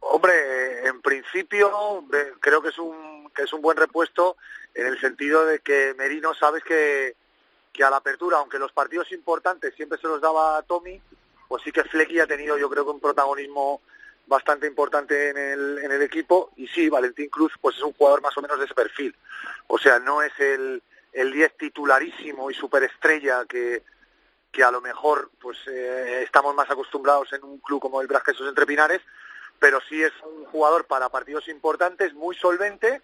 [0.00, 2.04] Hombre, en principio
[2.40, 4.36] creo que es un que es un buen repuesto
[4.74, 7.16] en el sentido de que Merino sabes que,
[7.72, 11.00] que a la apertura, aunque los partidos importantes siempre se los daba a Tommy,
[11.48, 13.82] pues sí que Flecky ha tenido yo creo que un protagonismo
[14.26, 18.22] bastante importante en el, en el equipo y sí, Valentín Cruz pues es un jugador
[18.22, 19.14] más o menos de ese perfil.
[19.66, 23.82] O sea, no es el, el 10 titularísimo y superestrella que,
[24.50, 28.48] que a lo mejor pues eh, estamos más acostumbrados en un club como el Brasquesos
[28.48, 29.00] Entre Pinares,
[29.58, 33.02] pero sí es un jugador para partidos importantes, muy solvente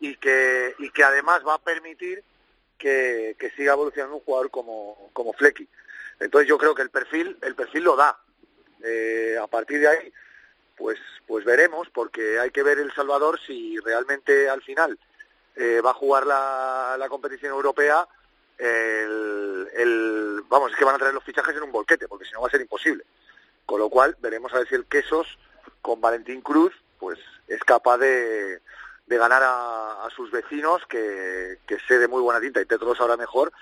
[0.00, 2.22] y que, y que además va a permitir
[2.78, 5.68] que, que siga evolucionando un jugador como, como Flecky.
[6.20, 8.18] Entonces yo creo que el perfil, el perfil lo da.
[8.82, 10.12] Eh, a partir de ahí,
[10.78, 14.98] pues, pues veremos, porque hay que ver El Salvador si realmente al final
[15.56, 18.06] eh, va a jugar la, la competición europea.
[18.56, 22.32] El, el- vamos, es que van a traer los fichajes en un volquete, porque si
[22.32, 23.04] no va a ser imposible.
[23.66, 25.38] Con lo cual, veremos a ver si el Quesos,
[25.82, 27.18] con Valentín Cruz, pues
[27.48, 28.60] es capaz de,
[29.06, 32.88] de ganar a, a sus vecinos, que, que sé de muy buena tinta, y Tetro
[32.88, 33.52] lo sabrá mejor,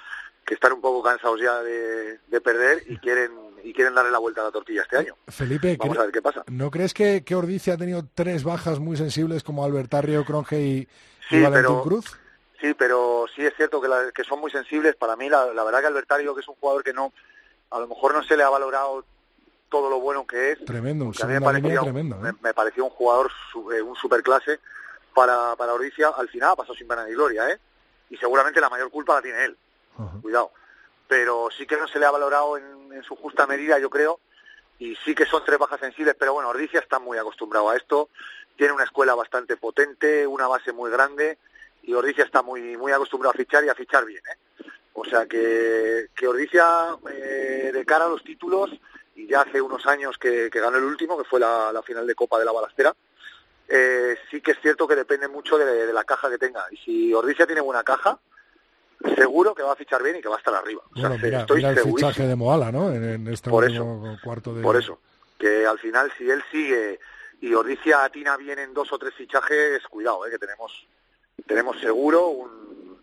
[0.44, 4.18] que están un poco cansados ya de, de perder y quieren y quieren darle la
[4.18, 5.14] vuelta a la tortilla este año.
[5.28, 6.44] Felipe, Vamos a ver qué pasa.
[6.48, 10.76] ¿no crees que, que Ordicia ha tenido tres bajas muy sensibles como Albertario, Cronje y,
[10.78, 10.88] y
[11.28, 12.18] Sí, Valentín pero- Cruz?
[12.60, 14.96] Sí, pero sí es cierto que, la- que son muy sensibles.
[14.96, 17.12] Para mí, la, la verdad que Albertario, que es un jugador que no,
[17.70, 19.04] a lo mejor no se le ha valorado
[19.68, 20.64] todo lo bueno que es.
[20.64, 22.16] Tremendo, a mí me parecía, tremendo.
[22.16, 22.32] me, ¿eh?
[22.40, 23.30] me pareció un jugador,
[23.76, 24.58] eh, un superclase
[25.14, 26.08] para, para Ordicia.
[26.16, 27.58] Al final ha pasado sin pena ni gloria, ¿eh?
[28.08, 29.56] Y seguramente la mayor culpa la tiene él.
[30.22, 30.52] Cuidado.
[31.08, 34.20] Pero sí que no se le ha valorado en, en su justa medida, yo creo.
[34.78, 38.10] Y sí que son tres bajas sensibles, pero bueno, Ordicia está muy acostumbrado a esto.
[38.56, 41.38] Tiene una escuela bastante potente, una base muy grande
[41.86, 44.22] y Ordicia está muy muy acostumbrado a fichar y a fichar bien.
[44.26, 44.64] ¿eh?
[44.92, 48.70] O sea que, que Ordicia, eh, de cara a los títulos,
[49.14, 52.14] y ya hace unos años que, que ganó el último, que fue la, final de
[52.14, 52.94] Copa de la Balastera,
[53.68, 56.66] eh, sí que es cierto que depende mucho de, de la caja que tenga.
[56.70, 58.18] Y si Ordicia tiene buena caja,
[59.16, 60.82] seguro que va a fichar bien y que va a estar arriba.
[60.92, 62.08] O sea, Bueno, se- mira, estoy mira el segurísimo.
[62.10, 62.90] fichaje de Moala, ¿no?
[62.92, 64.62] En, en este Por último cuarto de...
[64.62, 64.98] Por eso,
[65.38, 66.98] que al final si él sigue
[67.40, 70.86] y Ordicia atina bien en dos o tres fichajes, cuidado, eh, que tenemos
[71.46, 73.00] tenemos seguro un,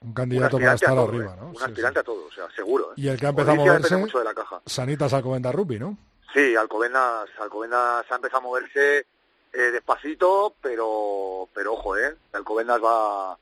[0.00, 1.46] Un candidato para estar todo, arriba, eh, ¿no?
[1.50, 2.00] un Sí, aspirante sí.
[2.00, 2.90] a todo, o sea, seguro.
[2.90, 2.94] eh.
[2.96, 4.60] Y el que ha empezado a moverse, mucho de la caja.
[4.66, 5.96] Sanitas Alcobenda Rugby, ¿no?
[6.34, 9.06] Sí, Alcobendas, Alcobendas ha empezado a moverse
[9.52, 13.36] eh, despacito, pero pero ojo, eh, Alcobendas va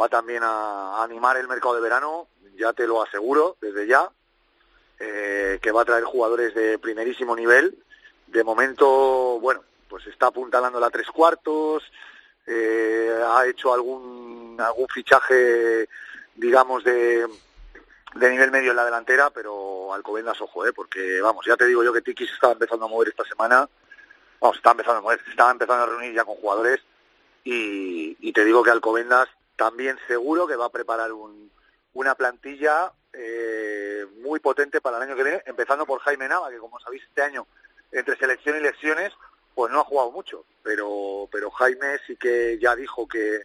[0.00, 4.10] va también a, animar el mercado de verano, ya te lo aseguro desde ya,
[4.98, 7.78] eh, que va a traer jugadores de primerísimo nivel.
[8.26, 11.84] De momento, bueno, pues está apuntalando la tres cuartos,
[12.46, 15.88] eh, ha hecho algún algún fichaje,
[16.34, 17.26] digamos, de,
[18.14, 20.72] de nivel medio en la delantera, pero Alcobendas, ojo, ¿eh?
[20.72, 23.68] porque vamos, ya te digo yo que Tiki se estaba empezando a mover esta semana,
[24.40, 26.80] vamos, estaba empezando a mover, se estaba empezando a reunir ya con jugadores
[27.42, 31.50] y, y te digo que Alcobendas también seguro que va a preparar un,
[31.94, 36.58] una plantilla eh, muy potente para el año que viene, empezando por Jaime Nava, que
[36.58, 37.46] como sabéis este año,
[37.92, 39.12] entre selección y lesiones,
[39.54, 43.42] pues no ha jugado mucho, pero, pero Jaime sí que ya dijo que,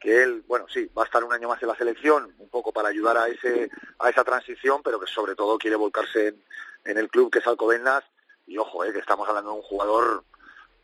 [0.00, 2.72] que él, bueno, sí, va a estar un año más en la selección, un poco
[2.72, 3.70] para ayudar a ese
[4.00, 6.42] a esa transición, pero que sobre todo quiere volcarse en,
[6.84, 8.04] en el club que es Alcobendas,
[8.46, 10.24] y ojo, eh, que estamos hablando de un jugador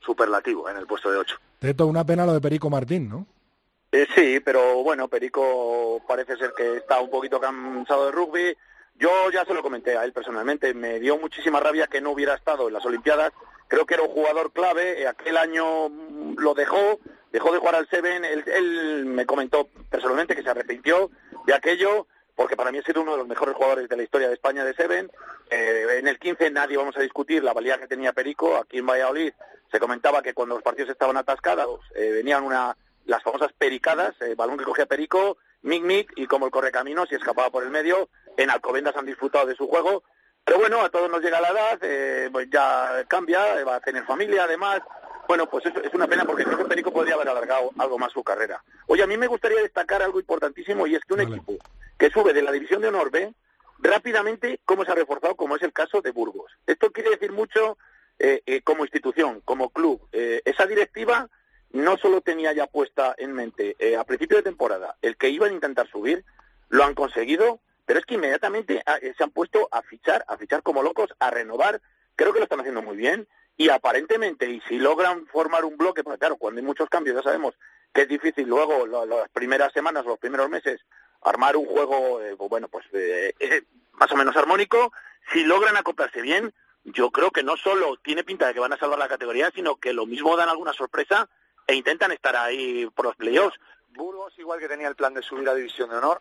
[0.00, 1.36] superlativo en el puesto de 8.
[1.58, 3.26] Teto, una pena lo de Perico Martín, ¿no?
[3.94, 8.56] Eh, sí, pero bueno, Perico parece ser que está un poquito cansado de rugby.
[8.94, 12.34] Yo ya se lo comenté a él personalmente, me dio muchísima rabia que no hubiera
[12.34, 13.32] estado en las Olimpiadas.
[13.68, 17.00] Creo que era un jugador clave, eh, aquel año mm, lo dejó,
[17.32, 18.24] dejó de jugar al Seven.
[18.24, 21.10] Él, él me comentó personalmente que se arrepintió
[21.44, 24.28] de aquello, porque para mí ha sido uno de los mejores jugadores de la historia
[24.28, 25.10] de España de Seven.
[25.50, 28.56] Eh, en el 15 nadie vamos a discutir la valía que tenía Perico.
[28.56, 29.34] Aquí en Valladolid
[29.70, 32.74] se comentaba que cuando los partidos estaban atascados eh, venían una
[33.06, 37.14] las famosas pericadas, eh, balón que cogía Perico, mic mic y como el correcaminos y
[37.14, 38.08] escapaba por el medio.
[38.36, 40.02] En Alcobendas han disfrutado de su juego,
[40.44, 43.80] pero bueno, a todos nos llega la edad, eh, pues ya cambia, eh, va a
[43.80, 44.80] tener familia además.
[45.28, 48.12] Bueno, pues es, es una pena porque creo que Perico podría haber alargado algo más
[48.12, 48.62] su carrera.
[48.86, 51.36] Oye, a mí me gustaría destacar algo importantísimo y es que un Vale.
[51.36, 51.56] equipo
[51.96, 53.32] que sube de la división de honor B
[53.78, 56.52] rápidamente cómo se ha reforzado, como es el caso de Burgos.
[56.66, 57.78] Esto quiere decir mucho
[58.18, 60.08] eh, eh, como institución, como club.
[60.12, 61.28] Esa directiva
[61.72, 65.50] no solo tenía ya puesta en mente eh, a principio de temporada el que iban
[65.50, 66.24] a intentar subir,
[66.68, 70.36] lo han conseguido, pero es que inmediatamente ah, eh, se han puesto a fichar, a
[70.36, 71.80] fichar como locos, a renovar.
[72.16, 76.04] Creo que lo están haciendo muy bien y aparentemente, y si logran formar un bloque,
[76.04, 77.54] porque claro, cuando hay muchos cambios ya sabemos
[77.92, 80.80] que es difícil luego las primeras semanas, los primeros meses,
[81.20, 82.86] armar un juego, eh, pues bueno, pues
[83.92, 84.92] más o menos armónico.
[85.32, 86.52] Si logran acoplarse bien,
[86.84, 89.76] yo creo que no solo tiene pinta de que van a salvar la categoría, sino
[89.76, 91.28] que lo mismo dan alguna sorpresa
[91.66, 93.58] e intentan estar ahí por los playoffs.
[93.94, 96.20] Burgos, igual que tenía el plan de subir a División de Honor,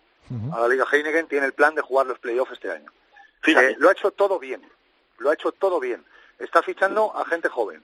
[0.54, 2.92] a la Liga Heineken, tiene el plan de jugar los playoffs este año.
[3.48, 4.62] Eh, lo ha hecho todo bien,
[5.18, 6.06] lo ha hecho todo bien.
[6.40, 7.84] Está fichando a gente joven.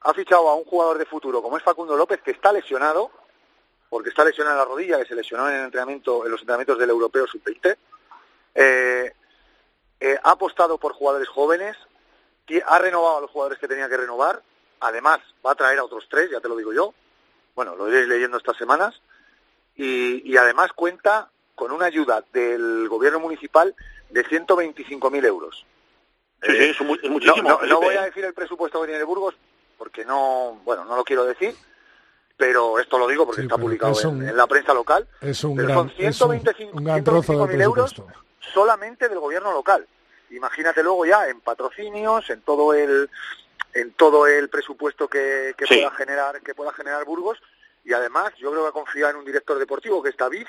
[0.00, 3.10] Ha fichado a un jugador de futuro como es Facundo López, que está lesionado,
[3.88, 6.78] porque está lesionado en la rodilla, que se lesionó en, el entrenamiento, en los entrenamientos
[6.78, 7.76] del Europeo Sub-20.
[8.54, 9.12] Eh,
[10.00, 11.76] eh, ha apostado por jugadores jóvenes,
[12.66, 14.42] ha renovado a los jugadores que tenía que renovar,
[14.80, 16.94] además va a traer a otros tres, ya te lo digo yo,
[17.54, 19.00] bueno, lo iréis leyendo estas semanas,
[19.76, 23.74] y, además cuenta con una ayuda del gobierno municipal
[24.10, 25.66] de 125.000 euros.
[26.42, 27.60] Sí, sí, es, muchísimo.
[27.68, 29.34] No, voy a decir el presupuesto que tiene Burgos,
[29.76, 31.54] porque no, bueno, no lo quiero decir,
[32.36, 35.06] pero esto lo digo porque está publicado en, la prensa local.
[35.20, 37.94] Es un pero gran, son 125.000 euros
[38.52, 39.86] solamente del gobierno local.
[40.30, 43.10] Imagínate luego ya en patrocinios, en todo el
[43.78, 47.38] en todo el presupuesto que, pueda generar que pueda generar Burgos
[47.84, 50.46] y además yo creo que confía en un director deportivo que es David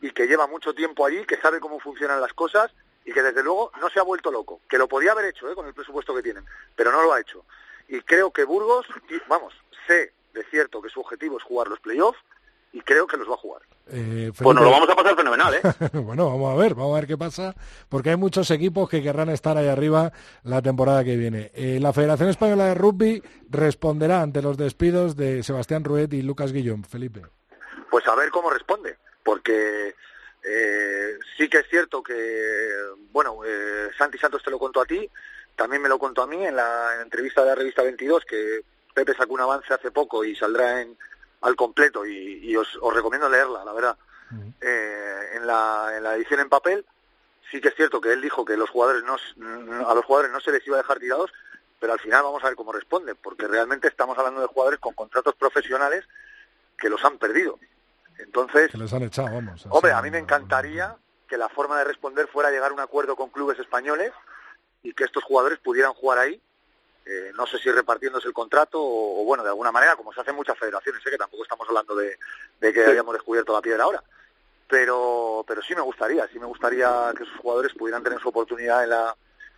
[0.00, 2.72] y que lleva mucho tiempo allí, que sabe cómo funcionan las cosas
[3.04, 5.54] y que desde luego no se ha vuelto loco, que lo podía haber hecho ¿eh?
[5.54, 7.44] con el presupuesto que tienen, pero no lo ha hecho.
[7.88, 8.86] Y creo que Burgos,
[9.28, 9.54] vamos,
[9.86, 12.20] sé de cierto que su objetivo es jugar los playoffs
[12.72, 13.62] y creo que los va a jugar.
[13.88, 15.60] Eh, bueno, lo vamos a pasar fenomenal, ¿eh?
[15.92, 17.54] bueno, vamos a ver, vamos a ver qué pasa,
[17.88, 20.12] porque hay muchos equipos que querrán estar ahí arriba
[20.44, 21.50] la temporada que viene.
[21.54, 26.52] Eh, la Federación Española de Rugby responderá ante los despidos de Sebastián Ruet y Lucas
[26.52, 26.84] Guillón.
[26.84, 27.22] Felipe.
[27.90, 29.94] Pues a ver cómo responde, porque
[30.44, 32.14] eh, sí que es cierto que,
[33.10, 35.08] bueno, eh, Santi Santos te lo contó a ti,
[35.54, 38.60] también me lo contó a mí en la, entrevista de la revista 22, que
[38.94, 40.96] Pepe sacó un avance hace poco y saldrá en,
[41.42, 43.96] al completo y, os, recomiendo leerla, la verdad.
[44.60, 46.86] Eh, en, la, en la edición en papel
[47.50, 49.16] sí que es cierto que él dijo que los jugadores no,
[49.86, 51.30] a los jugadores no se les iba a dejar tirados,
[51.78, 54.94] pero al final vamos a ver cómo responden, porque realmente estamos hablando de jugadores con
[54.94, 56.08] contratos profesionales
[56.78, 57.58] que los han perdido.
[58.18, 59.66] Entonces, que les han echado, vamos.
[59.68, 60.96] Hombre, a mí me encantaría
[61.28, 64.12] que la forma de responder fuera llegar a un acuerdo con clubes españoles
[64.82, 66.40] y que estos jugadores pudieran jugar ahí
[67.04, 70.30] eh, no sé si repartiéndose el contrato o, bueno, de alguna manera, como se hace
[70.30, 72.16] en muchas federaciones, sé que tampoco estamos hablando de,
[72.60, 74.02] que hayamos descubierto la piedra ahora.
[74.68, 78.84] Pero, pero sí me gustaría, sí me gustaría que esos jugadores pudieran tener su oportunidad
[78.84, 79.16] en la,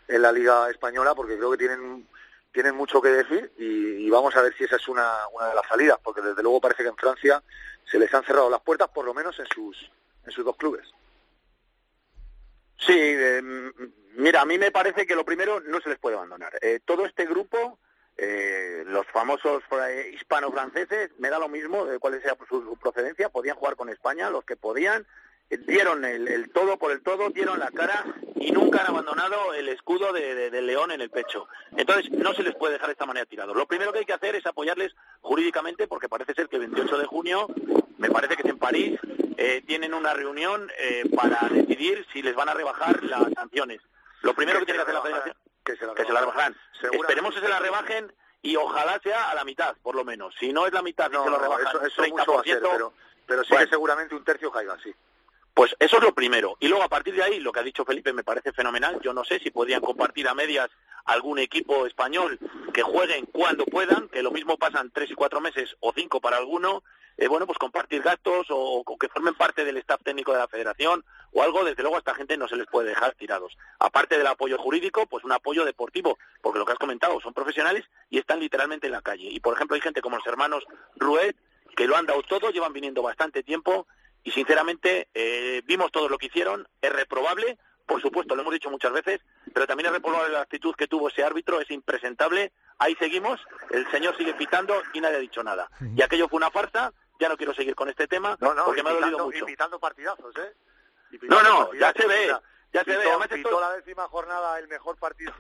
[0.09, 2.09] en la Liga Española, porque creo que tienen,
[2.51, 5.67] tienen mucho que decir y, vamos a ver si esa es una, una de las
[5.69, 7.43] salidas, porque desde luego parece que en Francia
[7.85, 9.91] se les han cerrado las puertas, por lo menos en sus,
[10.25, 10.89] en sus dos clubes.
[12.79, 13.43] Sí, eh,
[14.17, 16.53] mira, a mí me parece que lo primero no se les puede abandonar.
[16.61, 17.79] Eh, todo este grupo,
[18.17, 19.63] eh, los famosos
[20.13, 24.45] hispano-franceses, me da lo mismo de cuál sea su, procedencia, podían jugar con España, los
[24.45, 25.07] que podían,
[25.67, 28.05] dieron el, todo por el todo, dieron la cara
[28.37, 31.47] y nunca han abandonado el escudo de, León en el pecho.
[31.77, 33.57] Entonces, no se les puede dejar de esta manera tirados.
[33.57, 36.99] Lo primero que hay que hacer es apoyarles jurídicamente, porque parece ser que el 28
[36.99, 37.49] de junio,
[37.99, 38.99] me parece que es en París,
[39.37, 43.81] eh, tienen una reunión eh, para decidir si les van a rebajar las sanciones.
[44.25, 46.57] Lo primero que, tiene que hacer la Federación que se la, que rebajen.
[46.93, 48.13] Esperemos que se la rebajen
[48.43, 50.35] y ojalá sea a la mitad, por lo menos.
[50.39, 52.93] Si no es la mitad y se lo rebajan eso, eso 30%, pero,
[53.27, 54.95] pero sí que seguramente un tercio caiga, sí.
[55.55, 56.57] Pues eso es lo primero.
[56.59, 59.01] Y luego, a partir de ahí, lo que ha dicho Felipe me parece fenomenal.
[59.01, 60.69] Yo no sé si podrían compartir a medias
[61.05, 62.39] algún equipo español
[62.73, 66.39] que jueguen cuando puedan, que lo mismo pasan tres y cuatro meses o cinco para
[66.39, 66.83] alguno,
[67.17, 71.05] eh, bueno, pues compartir gastos o, que formen parte del staff técnico de la federación
[71.33, 73.57] o algo, desde luego a esta gente no se les puede dejar tirados.
[73.79, 77.85] Aparte del apoyo jurídico, pues un apoyo deportivo, porque lo que has comentado, son profesionales
[78.11, 79.29] y están literalmente en la calle.
[79.29, 80.65] Y por ejemplo hay gente como los hermanos
[80.97, 81.37] Ruet,
[81.77, 83.87] que lo han dado todo, llevan viniendo bastante tiempo
[84.23, 88.71] y sinceramente eh, vimos todo lo que hicieron, es reprobable, por supuesto, lo hemos dicho
[88.71, 89.21] muchas veces,
[89.53, 93.41] pero también es reprobable la actitud que tuvo ese árbitro, es impresentable, ahí seguimos,
[93.71, 95.71] el señor sigue pitando y nadie ha dicho nada.
[95.95, 98.95] Y aquello fue una farsa, ya no quiero seguir con este tema, porque me ha
[98.95, 99.39] dolido mucho.
[99.39, 100.53] Invitando partidazos, ¿eh?
[101.23, 102.35] no, no, ya se ve,
[102.73, 103.09] ya se ve.
[103.09, 103.29] Además,
[103.61, 105.33] la décima jornada el mejor partido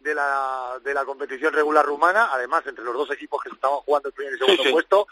[0.00, 4.08] de, la, de la competición regular rumana, además entre los dos equipos que estaban jugando
[4.08, 5.06] el primer y segundo puesto,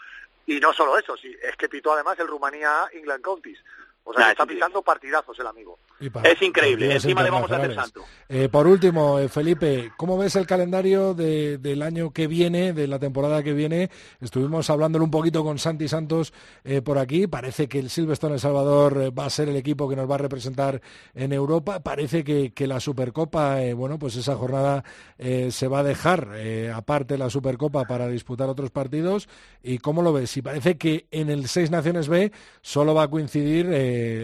[0.45, 3.59] y no solo eso, sí, es que pitó además el Rumanía England Counties.
[4.03, 5.77] O sea, está pitando partidazos el amigo.
[6.01, 8.01] Es increíble, encima le vamos a hacer santo.
[8.27, 12.97] Eh, por último, eh, Felipe, ¿cómo ves el calendario del año que viene, de la
[12.97, 13.89] temporada que viene?
[14.19, 16.33] Estuvimos hablándolo un poquito con Santi Santos
[16.63, 17.27] eh, por aquí.
[17.27, 20.19] Parece que el Silverstone El Salvador va a ser el equipo que nos va a
[20.19, 20.81] representar
[21.13, 21.81] en Europa.
[21.81, 24.83] Parece que, la Supercopa, bueno, pues esa jornada
[25.17, 26.29] se va a dejar
[26.73, 29.27] aparte la Supercopa para disputar otros partidos.
[29.63, 30.37] ¿Y cómo lo ves?
[30.37, 32.31] Y parece que en el Seis Naciones B
[32.61, 33.65] solo va a coincidir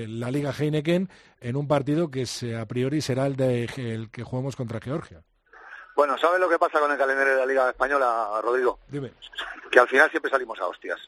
[0.07, 1.09] la Liga Heineken
[1.41, 2.25] en un partido que
[2.59, 5.21] a priori será el, de, el que juguemos contra Georgia.
[5.95, 8.79] Bueno, ¿sabes lo que pasa con el calendario de la Liga Española, Rodrigo?
[8.87, 9.13] Dime.
[9.71, 10.99] Que al final siempre salimos a hostias.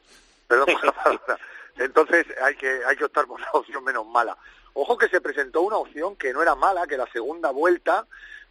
[0.48, 1.38] Perdón por la palabra.
[1.76, 4.36] Entonces hay que, hay que optar por la opción menos mala.
[4.74, 8.06] Ojo que se presentó una opción que no era mala, que la segunda vuelta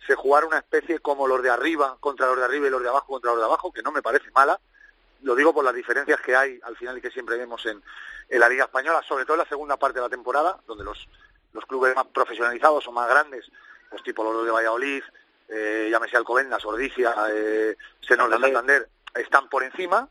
[0.08, 2.90] se jugara una especie como los de arriba contra los de arriba y los de
[2.90, 4.60] abajo contra los de abajo, que no me parece mala.
[5.22, 7.84] Lo digo por las diferencias que hay al final y que siempre vemos en,
[8.30, 11.08] en la Liga Española, sobre todo en la segunda parte de la temporada, donde los
[11.54, 13.50] los clubes más profesionalizados o más grandes,
[13.89, 15.04] pues tipo los de Valladolid,
[15.50, 20.08] eh, llámese Alcobendas, Ordicia, eh, Senos de Santander, están por encima,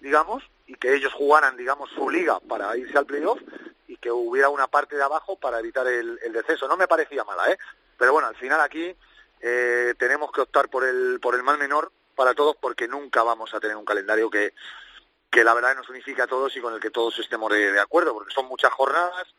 [0.00, 3.40] digamos, y que ellos jugaran, digamos, su liga para irse al playoff
[3.86, 6.66] y que hubiera una parte de abajo para evitar el, el descenso.
[6.68, 7.58] No me parecía mala, ¿eh?
[7.96, 8.94] Pero bueno, al final aquí
[9.40, 13.54] eh, tenemos que optar por el, por el mal menor para todos porque nunca vamos
[13.54, 14.54] a tener un calendario que,
[15.30, 18.12] que la verdad nos unifique a todos y con el que todos estemos de acuerdo,
[18.12, 19.34] porque son muchas jornadas,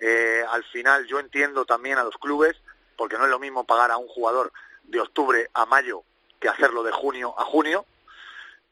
[0.00, 2.56] eh, al final yo entiendo también a los clubes,
[2.96, 4.52] porque no es lo mismo pagar a un jugador
[4.84, 6.02] de octubre a mayo
[6.40, 7.86] que hacerlo de junio a junio,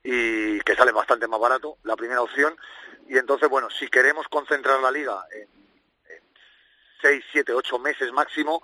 [0.05, 2.57] y que sale bastante más barato, la primera opción.
[3.09, 5.49] Y entonces, bueno, si queremos concentrar la liga en,
[6.12, 6.23] en
[7.01, 8.62] seis, siete, ocho meses máximo,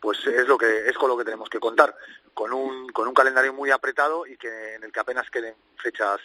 [0.00, 1.94] pues es lo que es con lo que tenemos que contar,
[2.32, 6.20] con un, con un calendario muy apretado y que en el que apenas queden fechas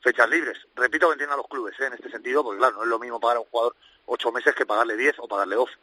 [0.00, 0.58] fechas libres.
[0.74, 1.86] Repito que entiendo a los clubes ¿eh?
[1.86, 3.76] en este sentido, porque claro, no es lo mismo pagar a un jugador
[4.06, 5.74] ocho meses que pagarle diez o pagarle doce.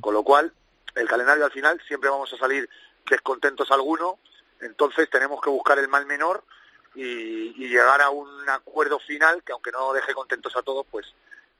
[0.00, 0.52] Con lo cual,
[0.94, 2.68] el calendario al final siempre vamos a salir
[3.08, 4.18] descontentos alguno,
[4.60, 6.42] entonces tenemos que buscar el mal menor
[6.94, 11.06] y, llegar a un acuerdo final que aunque no deje contentos a todos, pues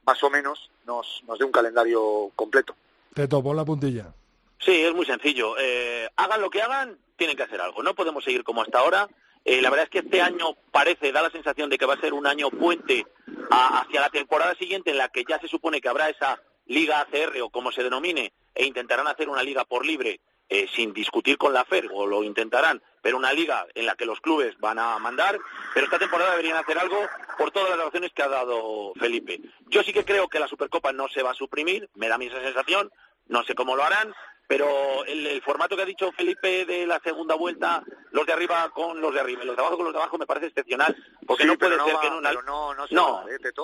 [0.06, 2.74] más o menos nos, nos dé un calendario completo.
[3.12, 4.14] Te topo la puntilla.
[4.58, 5.56] Sí, es muy sencillo.
[5.58, 7.82] Eh, hagan lo que hagan, tienen que hacer algo.
[7.82, 9.08] No podemos seguir como hasta ahora.
[9.48, 12.00] Eh, la verdad es que este año parece, da la sensación de que va a
[12.00, 13.06] ser un año puente
[13.48, 17.40] hacia la temporada siguiente en la que ya se supone que habrá esa liga ACR
[17.42, 21.52] o como se denomine e intentarán hacer una liga por libre eh, sin discutir con
[21.52, 24.98] la FER o lo intentarán, pero una liga en la que los clubes van a
[24.98, 25.38] mandar,
[25.74, 26.98] pero esta temporada deberían hacer algo
[27.38, 29.40] por todas las razones que ha dado Felipe.
[29.68, 32.26] Yo sí que creo que la Supercopa no se va a suprimir, me da mi
[32.26, 32.90] esa sensación,
[33.28, 34.12] no sé cómo lo harán,
[34.46, 37.82] pero el, formato que ha dicho Felipe de la segunda vuelta,
[38.12, 40.26] los de arriba con los de arriba los de abajo con los de abajo me
[40.26, 42.32] parece excepcional, porque no puede ser que en una...
[42.32, 42.86] No, no,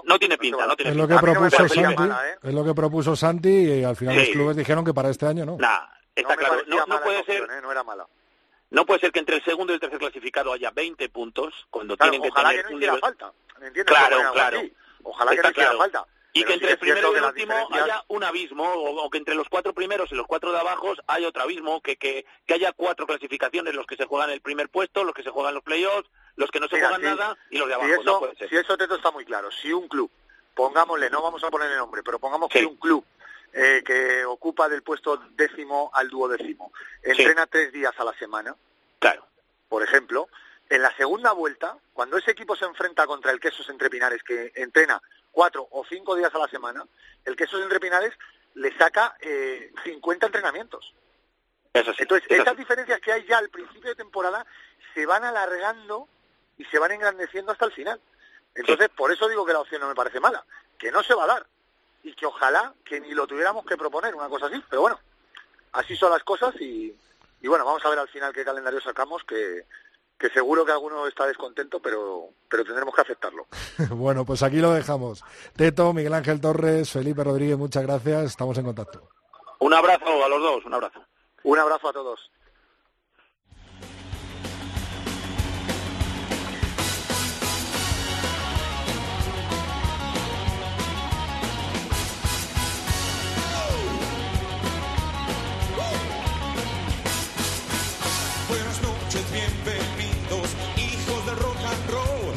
[0.04, 2.38] no, tiene pinta, no tiene es Lo que propuso Santi, ¿eh?
[2.42, 5.44] Es lo que propuso Santi y al final los clubes dijeron que para este año
[5.44, 5.56] no.
[5.56, 7.42] Nah, está claro, no, puede ser...
[7.42, 7.60] ¿eh?
[7.62, 8.06] No era mala.
[8.70, 11.96] No puede ser que entre el segundo y el tercer clasificado haya 20 puntos cuando
[11.96, 13.00] tienen que tener que no un nivel...
[13.00, 13.32] falta.
[13.86, 14.60] Claro, claro.
[15.04, 16.06] Ojalá que no hiciera falta.
[16.34, 19.48] Y que entre el primero y el último haya un abismo, o, que entre los
[19.50, 23.06] cuatro primeros y los cuatro de abajo haya otro abismo, que, que, que, haya cuatro
[23.06, 26.50] clasificaciones, los que se juegan el primer puesto, los que se juegan los playoffs, los
[26.50, 27.88] que no se juegan nada y los de abajo.
[27.88, 28.48] Si eso, no puede ser.
[28.48, 30.10] Si eso está muy claro, si un club,
[30.54, 33.04] pongámosle, no vamos a ponerle nombre, pero pongamos que un club
[33.52, 36.72] eh, que ocupa del puesto décimo al duodécimo,
[37.02, 38.56] entrena tres días a la semana,
[38.98, 39.26] claro.
[39.68, 40.28] por ejemplo,
[40.70, 44.52] en la segunda vuelta, cuando ese equipo se enfrenta contra el Quesos Entre Pinares, que
[44.54, 45.02] entrena
[45.32, 46.86] cuatro o cinco días a la semana,
[47.24, 48.12] el queso Entre Pinares
[48.54, 50.94] le saca eh, 50 entrenamientos.
[51.72, 54.46] Eso sí, Entonces, estas diferencias que hay ya al principio de temporada
[54.94, 56.06] se van alargando
[56.58, 58.00] y se van engrandeciendo hasta el final.
[58.54, 60.44] Entonces, por eso digo que la opción no me parece mala,
[60.78, 61.46] que no se va a dar
[62.02, 65.00] y que ojalá que ni lo tuviéramos que proponer, una cosa así, pero bueno,
[65.72, 66.94] así son las cosas y,
[67.40, 69.64] y bueno, vamos a ver al final qué calendario sacamos, que,
[70.18, 73.46] que seguro que alguno está descontento, pero, pero tendremos que aceptarlo.
[73.90, 75.24] bueno, pues aquí lo dejamos.
[75.56, 78.24] Teto, Miguel Ángel Torres, Felipe Rodríguez, muchas gracias.
[78.24, 79.08] Estamos en contacto.
[79.58, 81.00] Un abrazo a los dos, un abrazo.
[81.44, 82.30] Un abrazo a todos.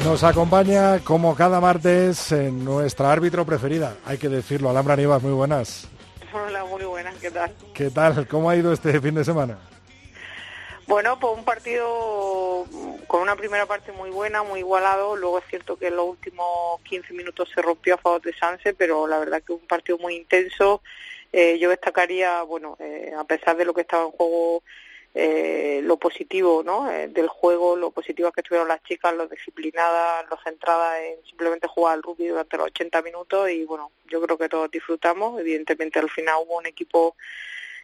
[0.06, 5.32] Nos acompaña como cada martes en nuestra árbitro preferida, hay que decirlo, Alhambra Nivas, muy
[5.32, 5.88] buenas.
[6.32, 7.52] Hola, muy buenas, ¿qué tal?
[7.74, 8.28] ¿Qué tal?
[8.28, 9.58] ¿Cómo ha ido este fin de semana?
[10.86, 12.64] Bueno, pues un partido
[13.08, 15.16] con una primera parte muy buena, muy igualado.
[15.16, 18.74] Luego es cierto que en los últimos 15 minutos se rompió a favor de Sanse,
[18.74, 20.82] pero la verdad que un partido muy intenso,
[21.32, 24.62] Eh, yo destacaría, bueno, eh, a pesar de lo que estaba en juego,
[25.18, 26.90] eh, lo positivo ¿no?
[26.90, 31.66] Eh, del juego, lo positivo que estuvieron las chicas, lo disciplinadas, lo centradas en simplemente
[31.66, 35.40] jugar al rugby durante los 80 minutos y bueno, yo creo que todos disfrutamos.
[35.40, 37.16] Evidentemente al final hubo un equipo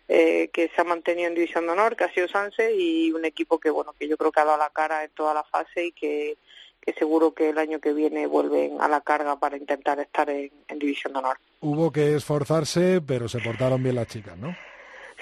[0.09, 3.24] eh, que se ha mantenido en División de Honor, que ha sido Sanse, y un
[3.24, 5.87] equipo que bueno que yo creo que ha dado la cara en toda la fase
[5.87, 6.37] y que,
[6.83, 10.51] que seguro que el año que viene vuelven a la carga para intentar estar en,
[10.68, 11.39] en División de Honor.
[11.61, 14.55] Hubo que esforzarse, pero se portaron bien las chicas, ¿no?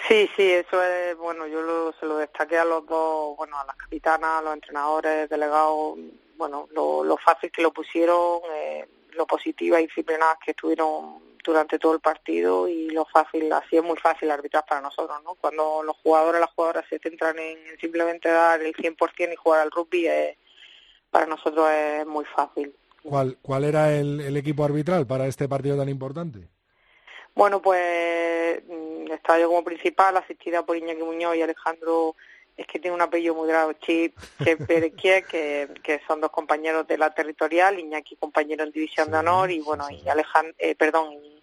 [0.08, 3.64] Sí, sí, eso es, bueno, yo lo, se lo destaqué a los dos, bueno, a
[3.64, 5.98] las capitanas, a los entrenadores, delegados,
[6.36, 11.78] bueno, lo, lo fácil que lo pusieron, eh, lo positiva y disciplinadas que estuvieron durante
[11.78, 15.34] todo el partido y lo fácil, así es muy fácil arbitrar para nosotros, ¿no?
[15.34, 19.70] Cuando los jugadores, las jugadoras se centran en simplemente dar el 100% y jugar al
[19.70, 20.38] rugby, eh,
[21.10, 22.74] para nosotros es muy fácil.
[23.02, 26.48] ¿Cuál, cuál era el, el equipo arbitral para este partido tan importante?
[27.34, 28.62] Bueno, pues
[29.14, 32.14] estaba yo como principal, asistida por Iñaki Muñoz y Alejandro,
[32.56, 34.16] es que tiene un apellido muy grave, Chip
[34.66, 39.18] Pérez, que, que son dos compañeros de la territorial, Iñaki compañero en División Sí, de
[39.18, 40.02] Honor y bueno, sí.
[40.04, 41.42] y Alejandro, eh, perdón, y,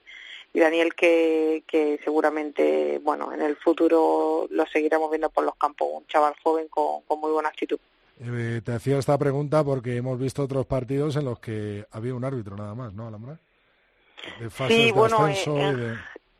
[0.53, 5.87] y Daniel que, que seguramente, bueno, en el futuro lo seguiremos viendo por los campos,
[5.91, 7.79] un chaval joven con, con muy buena actitud.
[8.19, 12.25] Eh, te hacía esta pregunta porque hemos visto otros partidos en los que había un
[12.25, 13.37] árbitro nada más, ¿no, Alhambra?
[14.39, 15.97] De fases Sí, de bueno, ascenso eh, y de...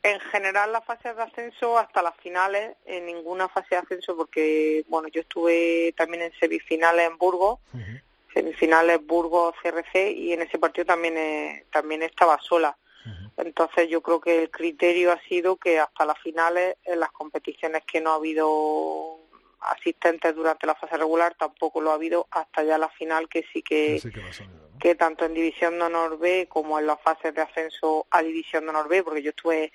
[0.07, 4.85] En general las fases de ascenso hasta las finales, en ninguna fase de ascenso porque,
[4.87, 7.99] bueno, yo estuve también en semifinales en Burgos, Ujú.
[8.33, 12.77] semifinales Burgos CRC y en ese partido también eh, también estaba sola.
[13.35, 17.83] Entonces yo creo que el criterio ha sido que hasta las finales, en las competiciones
[17.85, 19.19] que no ha habido
[19.59, 23.61] asistentes durante la fase regular, tampoco lo ha habido hasta ya la final que sí
[23.61, 24.21] que Así que
[24.79, 28.63] que tanto en División de Honor B como en las fases de ascenso a División
[28.63, 29.71] de Honor B, porque yo estuve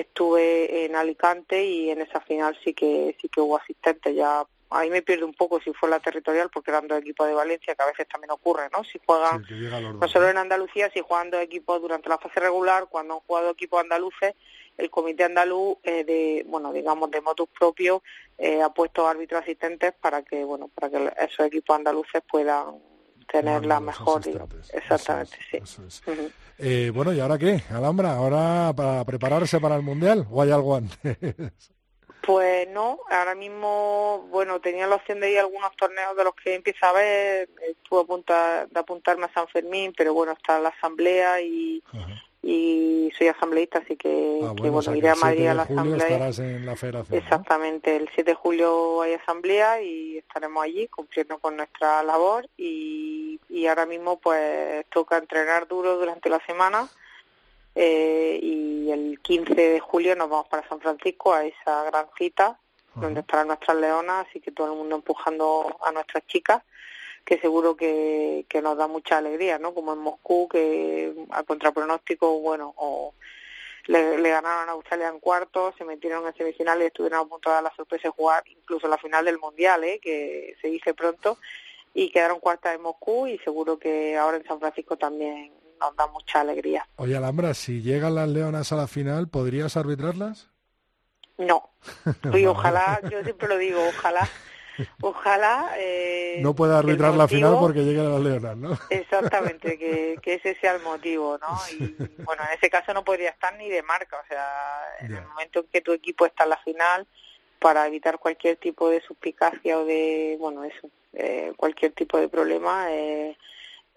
[0.00, 4.14] estuve en Alicante y en esa final sí que sí que hubo asistentes.
[4.14, 7.34] Ya ahí me pierdo un poco si fue la territorial porque eran dos equipos de
[7.34, 11.00] Valencia que a veces también ocurre no si juegan Sí, no solo en Andalucía si
[11.00, 14.34] juegan dos equipos durante la fase regular cuando han jugado equipos andaluces
[14.76, 18.02] el comité andaluz eh, de bueno digamos de motus propio
[18.38, 22.80] eh, ha puesto árbitros asistentes para que bueno para que esos equipos andaluces puedan
[23.26, 24.22] tener la mejor
[24.72, 26.02] exactamente Eso sí eso es.
[26.58, 27.62] Eh, bueno, ¿y ahora qué?
[27.70, 31.16] Alhambra, ¿ahora para prepararse para el Mundial o hay algo antes?
[32.26, 36.34] Pues no, ahora mismo, bueno, tenía la opción de ir a algunos torneos de los
[36.34, 38.34] que empieza a ver, estuve a punto
[38.68, 42.20] de apuntarme a San Fermín, pero bueno, está la asamblea y, Ajá.
[42.48, 45.18] Y soy asambleísta, así que, Ah, que, bueno, o bueno, sea que iré a el
[45.18, 46.06] 7 Madrid a la asamblea.
[46.06, 47.24] estarás en la federación, ¿no?
[47.24, 53.40] Exactamente, el 7 de julio hay asamblea y estaremos allí cumpliendo con nuestra labor y,
[53.48, 56.88] y ahora mismo pues toca entrenar duro durante la semana
[57.74, 62.60] eh, y el 15 de julio nos vamos para San Francisco a esa gran cita
[62.94, 66.62] donde estarán nuestras leonas, así que todo el mundo empujando a nuestras chicas
[67.26, 69.74] que seguro que, que nos da mucha alegría, ¿no?
[69.74, 73.14] Como en Moscú, que a contrapronóstico, bueno, o
[73.86, 77.50] le, le ganaron a Australia en cuartos, se metieron en semifinales y estuvieron a punto
[77.50, 79.98] de dar la sorpresa de jugar incluso la final del Mundial, ¿eh?
[80.00, 81.38] que se dice pronto,
[81.92, 86.06] y quedaron cuartas en Moscú y seguro que ahora en San Francisco también nos da
[86.06, 86.86] mucha alegría.
[86.94, 90.48] Oye, Alhambra, si llegan las leonas a la final, ¿podrías arbitrarlas?
[91.38, 91.70] No,
[92.32, 94.28] y ojalá, yo siempre lo digo, ojalá,
[95.00, 95.70] ojalá...
[95.78, 98.78] Eh, No puede el arbitrar la final porque lleguen las leonas, ¿no?
[98.90, 101.58] Exactamente, que, que ese sea el motivo, ¿no?
[101.78, 104.44] Y bueno, en ese caso no podría estar ni de marca, o sea,
[105.00, 107.06] en el momento en que tu equipo está en la final,
[107.58, 112.92] para evitar cualquier tipo de suspicacia o de, bueno, eso, eh, cualquier tipo de problema,
[112.92, 113.36] eh,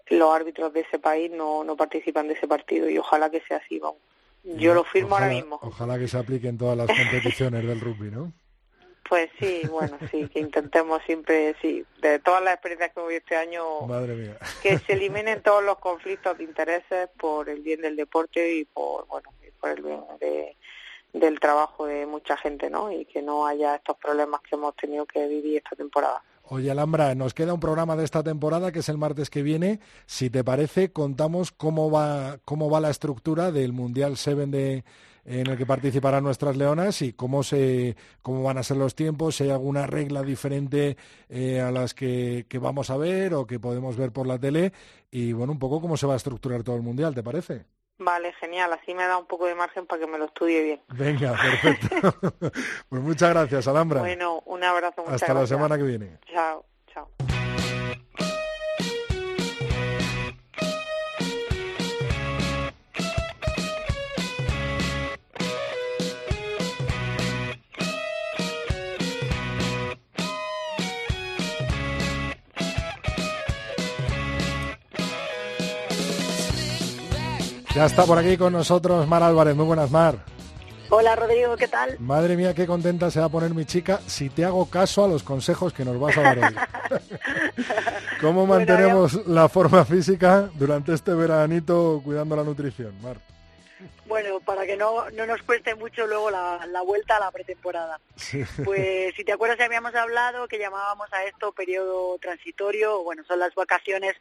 [0.08, 3.58] los árbitros de ese país no, no participan de ese partido y ojalá que sea
[3.58, 4.00] así, vamos.
[4.42, 5.58] Yo lo firmo ojalá, ahora mismo.
[5.62, 8.32] Ojalá que se aplique en todas las competiciones del rugby, ¿no?
[9.10, 13.24] Pues sí, bueno, sí, que intentemos siempre, sí, de todas las experiencias que hemos visto
[13.24, 14.38] este año, Madre mía.
[14.62, 19.08] que se eliminen todos los conflictos de intereses por el bien del deporte y por
[19.08, 19.28] bueno
[19.60, 20.56] por el bien de,
[21.12, 25.04] del trabajo de mucha gente no y que no haya estos problemas que hemos tenido
[25.06, 28.88] que vivir esta temporada Oye, Alhambra, nos queda un programa de esta temporada que es
[28.88, 29.78] el martes que viene.
[30.06, 34.84] Si te parece, contamos cómo va, cómo va la estructura del Mundial 7 de,
[35.24, 39.36] en el que participarán nuestras leonas y cómo se cómo van a ser los tiempos,
[39.36, 40.96] si hay alguna regla diferente
[41.28, 44.72] eh, a las que, que vamos a ver o que podemos ver por la tele
[45.10, 47.64] y bueno, un poco cómo se va a estructurar todo el Mundial, ¿te parece?
[48.02, 50.80] vale genial así me da un poco de margen para que me lo estudie bien
[50.88, 52.14] Venga, perfecto.
[52.88, 54.00] pues muchas gracias, Alhambra.
[54.00, 56.18] bueno un abrazo muchas Hasta la semana que viene.
[56.32, 56.64] chao
[56.94, 57.29] chao
[77.74, 79.54] Ya está por aquí con nosotros Mar Álvarez.
[79.54, 80.16] Muy buenas, Mar.
[80.88, 81.96] Hola Rodrigo, ¿qué tal?
[82.00, 85.08] Madre mía, qué contenta se va a poner mi chica si te hago caso a
[85.08, 86.54] los consejos que nos vas a dar hoy.
[88.20, 93.18] ¿Cómo mantenemos la forma física durante este veranito cuidando la nutrición, Mar?
[94.06, 98.00] Bueno, para que no, no nos cueste mucho luego la, la vuelta a la pretemporada.
[98.64, 103.38] Pues si te acuerdas ya habíamos hablado que llamábamos a esto periodo transitorio, bueno, son
[103.38, 104.16] las vacaciones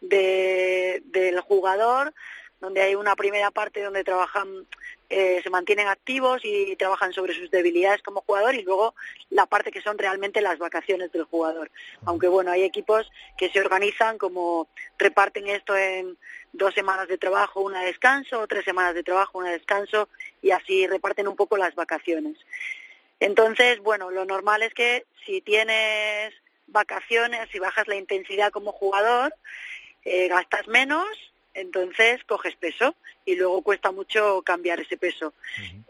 [0.00, 2.14] de, del jugador,
[2.62, 4.66] donde hay una primera parte donde trabajan
[5.10, 8.94] eh, se mantienen activos y trabajan sobre sus debilidades como jugador y luego
[9.30, 11.70] la parte que son realmente las vacaciones del jugador.
[12.06, 16.16] Aunque bueno, hay equipos que se organizan como reparten esto en
[16.52, 20.08] dos semanas de trabajo, una de descanso, tres semanas de trabajo, una de descanso
[20.40, 22.38] y así reparten un poco las vacaciones.
[23.18, 26.32] Entonces, bueno, lo normal es que si tienes
[26.68, 29.34] vacaciones, si bajas la intensidad como jugador,
[30.04, 31.06] eh, gastas menos
[31.54, 32.94] entonces coges peso
[33.24, 35.34] y luego cuesta mucho cambiar ese peso.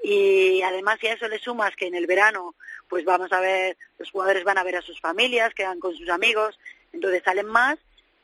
[0.02, 2.54] Y además si a eso le sumas que en el verano
[2.88, 6.10] pues vamos a ver, los jugadores van a ver a sus familias, quedan con sus
[6.10, 6.58] amigos,
[6.92, 7.78] entonces salen más,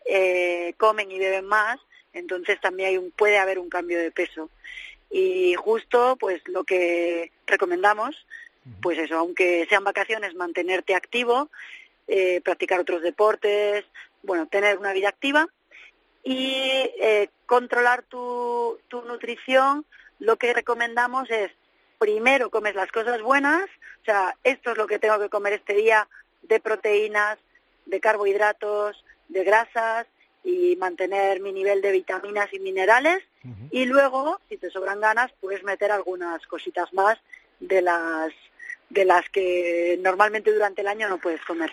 [0.05, 1.79] eh, comen y beben más,
[2.13, 4.51] entonces también hay un, puede haber un cambio de peso.
[5.11, 8.27] Y justo pues lo que recomendamos,
[8.83, 11.49] pues eso, aunque sean vacaciones, mantenerte activo,
[12.07, 13.87] eh, practicar otros deportes,
[14.23, 15.49] bueno, tener una vida activa
[16.29, 19.87] y eh, controlar tu, tu nutrición,
[20.19, 21.51] lo que recomendamos es
[21.99, 23.65] primero comes las cosas buenas,
[24.03, 26.07] o sea, esto es lo que tengo que comer este día
[26.43, 27.39] de proteínas,
[27.87, 30.07] de carbohidratos, de grasas
[30.45, 33.23] y mantener mi nivel de vitaminas y minerales
[33.71, 37.19] y luego, si te sobran ganas, puedes meter algunas cositas más
[37.61, 38.33] de las
[38.91, 41.71] de las que normalmente durante el año no puedes comer.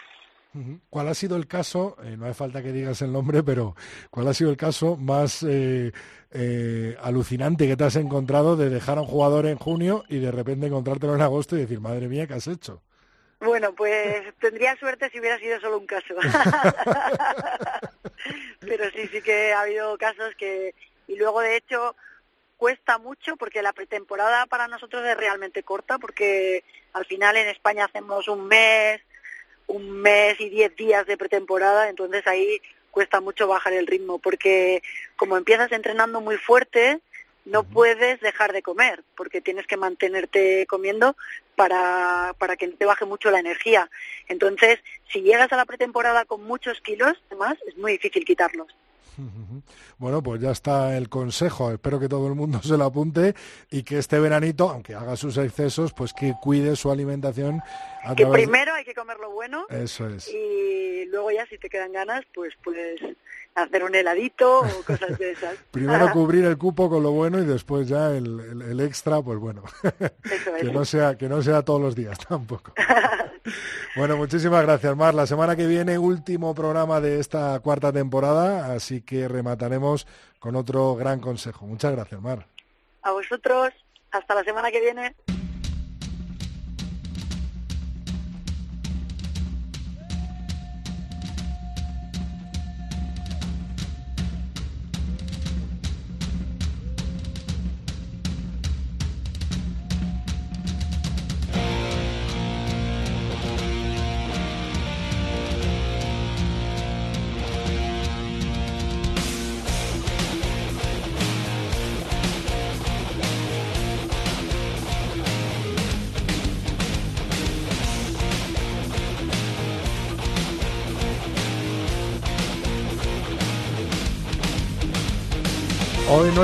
[0.90, 3.76] ¿Cuál ha sido el caso, eh, no hace falta que digas el nombre, pero
[4.10, 5.92] cuál ha sido el caso más eh,
[6.32, 10.32] eh, alucinante que te has encontrado de dejar a un jugador en junio y de
[10.32, 12.82] repente encontrártelo en agosto y decir, madre mía, ¿qué has hecho?
[13.40, 16.16] Bueno, pues tendría suerte si hubiera sido solo un caso.
[18.62, 20.74] pero sí, sí que ha habido casos que...
[21.08, 21.96] Y luego, de hecho,
[22.58, 27.86] cuesta mucho porque la pretemporada para nosotros es realmente corta porque al final en España
[27.86, 29.02] hacemos un mes,
[29.68, 32.62] un mes y diez días de pretemporada, entonces ahí
[32.92, 34.82] cuesta mucho bajar el ritmo, porque
[35.16, 37.02] como empiezas entrenando muy fuerte,
[37.46, 41.16] no puedes dejar de comer, porque tienes que mantenerte comiendo
[41.56, 43.90] para, para que no te baje mucho la energía.
[44.28, 44.80] Entonces,
[45.12, 48.76] si llegas a la pretemporada con muchos kilos, además, es muy difícil quitarlos.
[49.98, 51.72] Bueno, pues ya está el consejo.
[51.72, 53.34] Espero que todo el mundo se lo apunte
[53.72, 57.62] y que este veranito, aunque haga sus excesos, pues que cuide su alimentación.
[58.14, 59.66] Que primero hay que comer lo bueno.
[59.70, 60.28] Eso es.
[60.28, 63.02] Y luego ya si te quedan ganas, pues puedes
[63.56, 65.56] hacer un heladito o cosas de esas.
[65.72, 69.64] Primero cubrir el cupo con lo bueno y después ya el, extra, pues bueno,
[70.60, 72.74] que no sea que no sea todos los días tampoco.
[73.96, 75.14] bueno, muchísimas gracias, Mar.
[75.14, 80.06] La semana que viene último programa de esta cuarta temporada, así que remataremos
[80.40, 81.66] con otro gran consejo.
[81.66, 82.48] Muchas gracias, Mar.
[83.02, 83.74] A vosotros.
[84.12, 85.16] Hasta la semana que viene.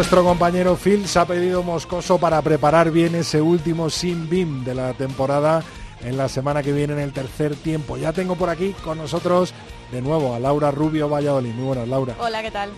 [0.02, 4.74] Nuestro compañero Phil se ha pedido Moscoso para preparar bien ese último sin BIM de
[4.74, 5.62] la temporada
[6.04, 7.98] en la semana que viene en el tercer tiempo.
[7.98, 9.54] Ya tengo por aquí con nosotros
[9.92, 11.54] de nuevo a Laura Rubio Valladolid.
[11.54, 12.16] Muy buenas, Laura.
[12.20, 12.72] Hola, ¿qué tal?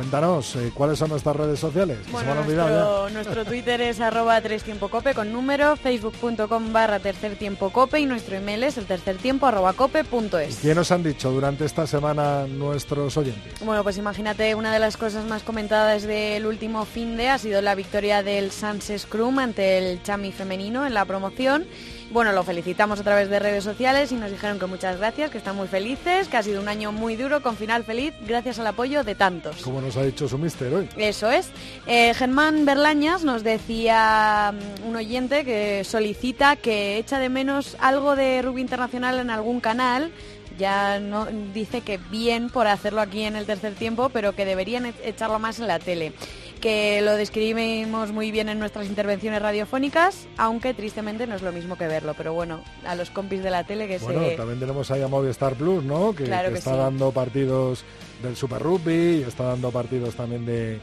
[0.00, 1.98] Cuéntanos, eh, ¿cuáles son nuestras redes sociales?
[2.10, 7.68] Bueno, nuestro, nuestro, Twitter es arroba tres tiempo cope con número, facebook.com barra tercer tiempo
[7.68, 10.56] cope y nuestro email es el tercer tiempo arroba cope punto es.
[10.56, 13.62] ¿Qué nos han dicho durante esta semana nuestros oyentes?
[13.62, 17.60] Bueno, pues imagínate, una de las cosas más comentadas del último fin de ha sido
[17.60, 21.66] la victoria del Sans Scrum ante el Chami femenino en la promoción
[22.10, 25.38] bueno, lo felicitamos a través de redes sociales y nos dijeron que muchas gracias, que
[25.38, 28.66] están muy felices, que ha sido un año muy duro con final feliz gracias al
[28.66, 29.56] apoyo de tantos.
[29.62, 30.88] Como nos ha dicho su mister hoy.
[30.96, 31.50] Eso es.
[31.86, 38.16] Eh, Germán Berlañas nos decía mm, un oyente que solicita que echa de menos algo
[38.16, 40.12] de rugby internacional en algún canal
[40.60, 44.86] ya no dice que bien por hacerlo aquí en el tercer tiempo, pero que deberían
[44.86, 46.12] e-, echarlo más en la tele.
[46.60, 51.76] Que lo describimos muy bien en nuestras intervenciones radiofónicas, aunque tristemente no es lo mismo
[51.76, 52.14] que verlo.
[52.14, 54.36] Pero bueno, a los compis de la tele que bueno, se...
[54.36, 56.14] también tenemos ahí a Movistar Plus, ¿no?
[56.14, 56.78] Que, Claro que que está sí.
[56.78, 57.84] dando partidos
[58.22, 60.78] del Super Rugby y está dando partidos también de,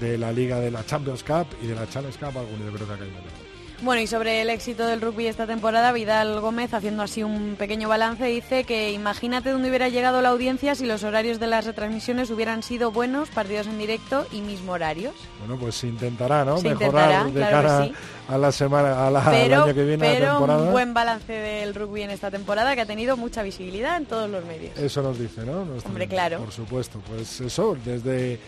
[0.00, 2.86] de la Liga de la Champions Cup y de la Challenge Cup, alguno yo creo
[2.86, 3.47] que hay también.
[3.80, 7.88] Bueno, y sobre el éxito del rugby esta temporada, Vidal Gómez, haciendo así un pequeño
[7.88, 12.28] balance, dice que imagínate dónde hubiera llegado la audiencia si los horarios de las retransmisiones
[12.32, 15.14] hubieran sido buenos, partidos en directo y mismo horarios.
[15.38, 16.58] Bueno, pues se intentará, ¿no?
[16.58, 17.92] Se Mejorar intentará, de claro que cara sí.
[18.34, 20.62] a la semana, a la, al Pero, año que viene, la pero temporada.
[20.64, 24.28] un buen balance del rugby en esta temporada que ha tenido mucha visibilidad en todos
[24.28, 24.76] los medios.
[24.76, 25.64] Eso nos dice, ¿no?
[25.86, 26.40] Hombre, claro.
[26.40, 28.40] Por supuesto, pues eso, desde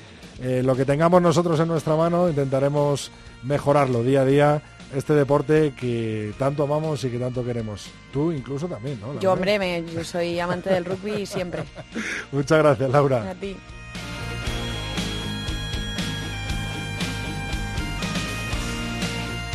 [0.42, 3.12] eh, lo que tengamos nosotros en nuestra mano intentaremos
[3.44, 4.62] mejorarlo día a día,
[4.94, 7.88] este deporte que tanto amamos y que tanto queremos.
[8.12, 9.18] Tú incluso también, ¿no?
[9.20, 11.64] Yo, hombre, me- yo soy amante del rugby siempre.
[12.32, 13.30] Muchas gracias, Laura.
[13.30, 13.56] A ti.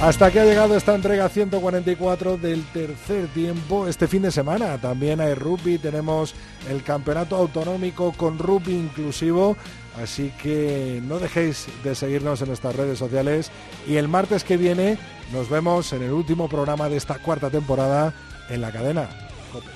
[0.01, 3.87] Hasta aquí ha llegado esta entrega 144 del tercer tiempo.
[3.87, 6.35] Este fin de semana también hay rugby, tenemos
[6.69, 9.55] el campeonato autonómico con rugby inclusivo,
[10.01, 13.51] así que no dejéis de seguirnos en nuestras redes sociales
[13.87, 14.97] y el martes que viene
[15.31, 18.13] nos vemos en el último programa de esta cuarta temporada
[18.49, 19.09] en la cadena.
[19.51, 19.69] Cope.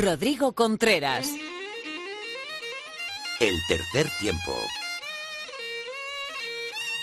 [0.00, 1.28] Rodrigo Contreras.
[3.40, 4.56] El tercer tiempo.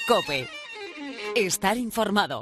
[0.08, 0.48] Cope.
[1.36, 2.42] Estar informado.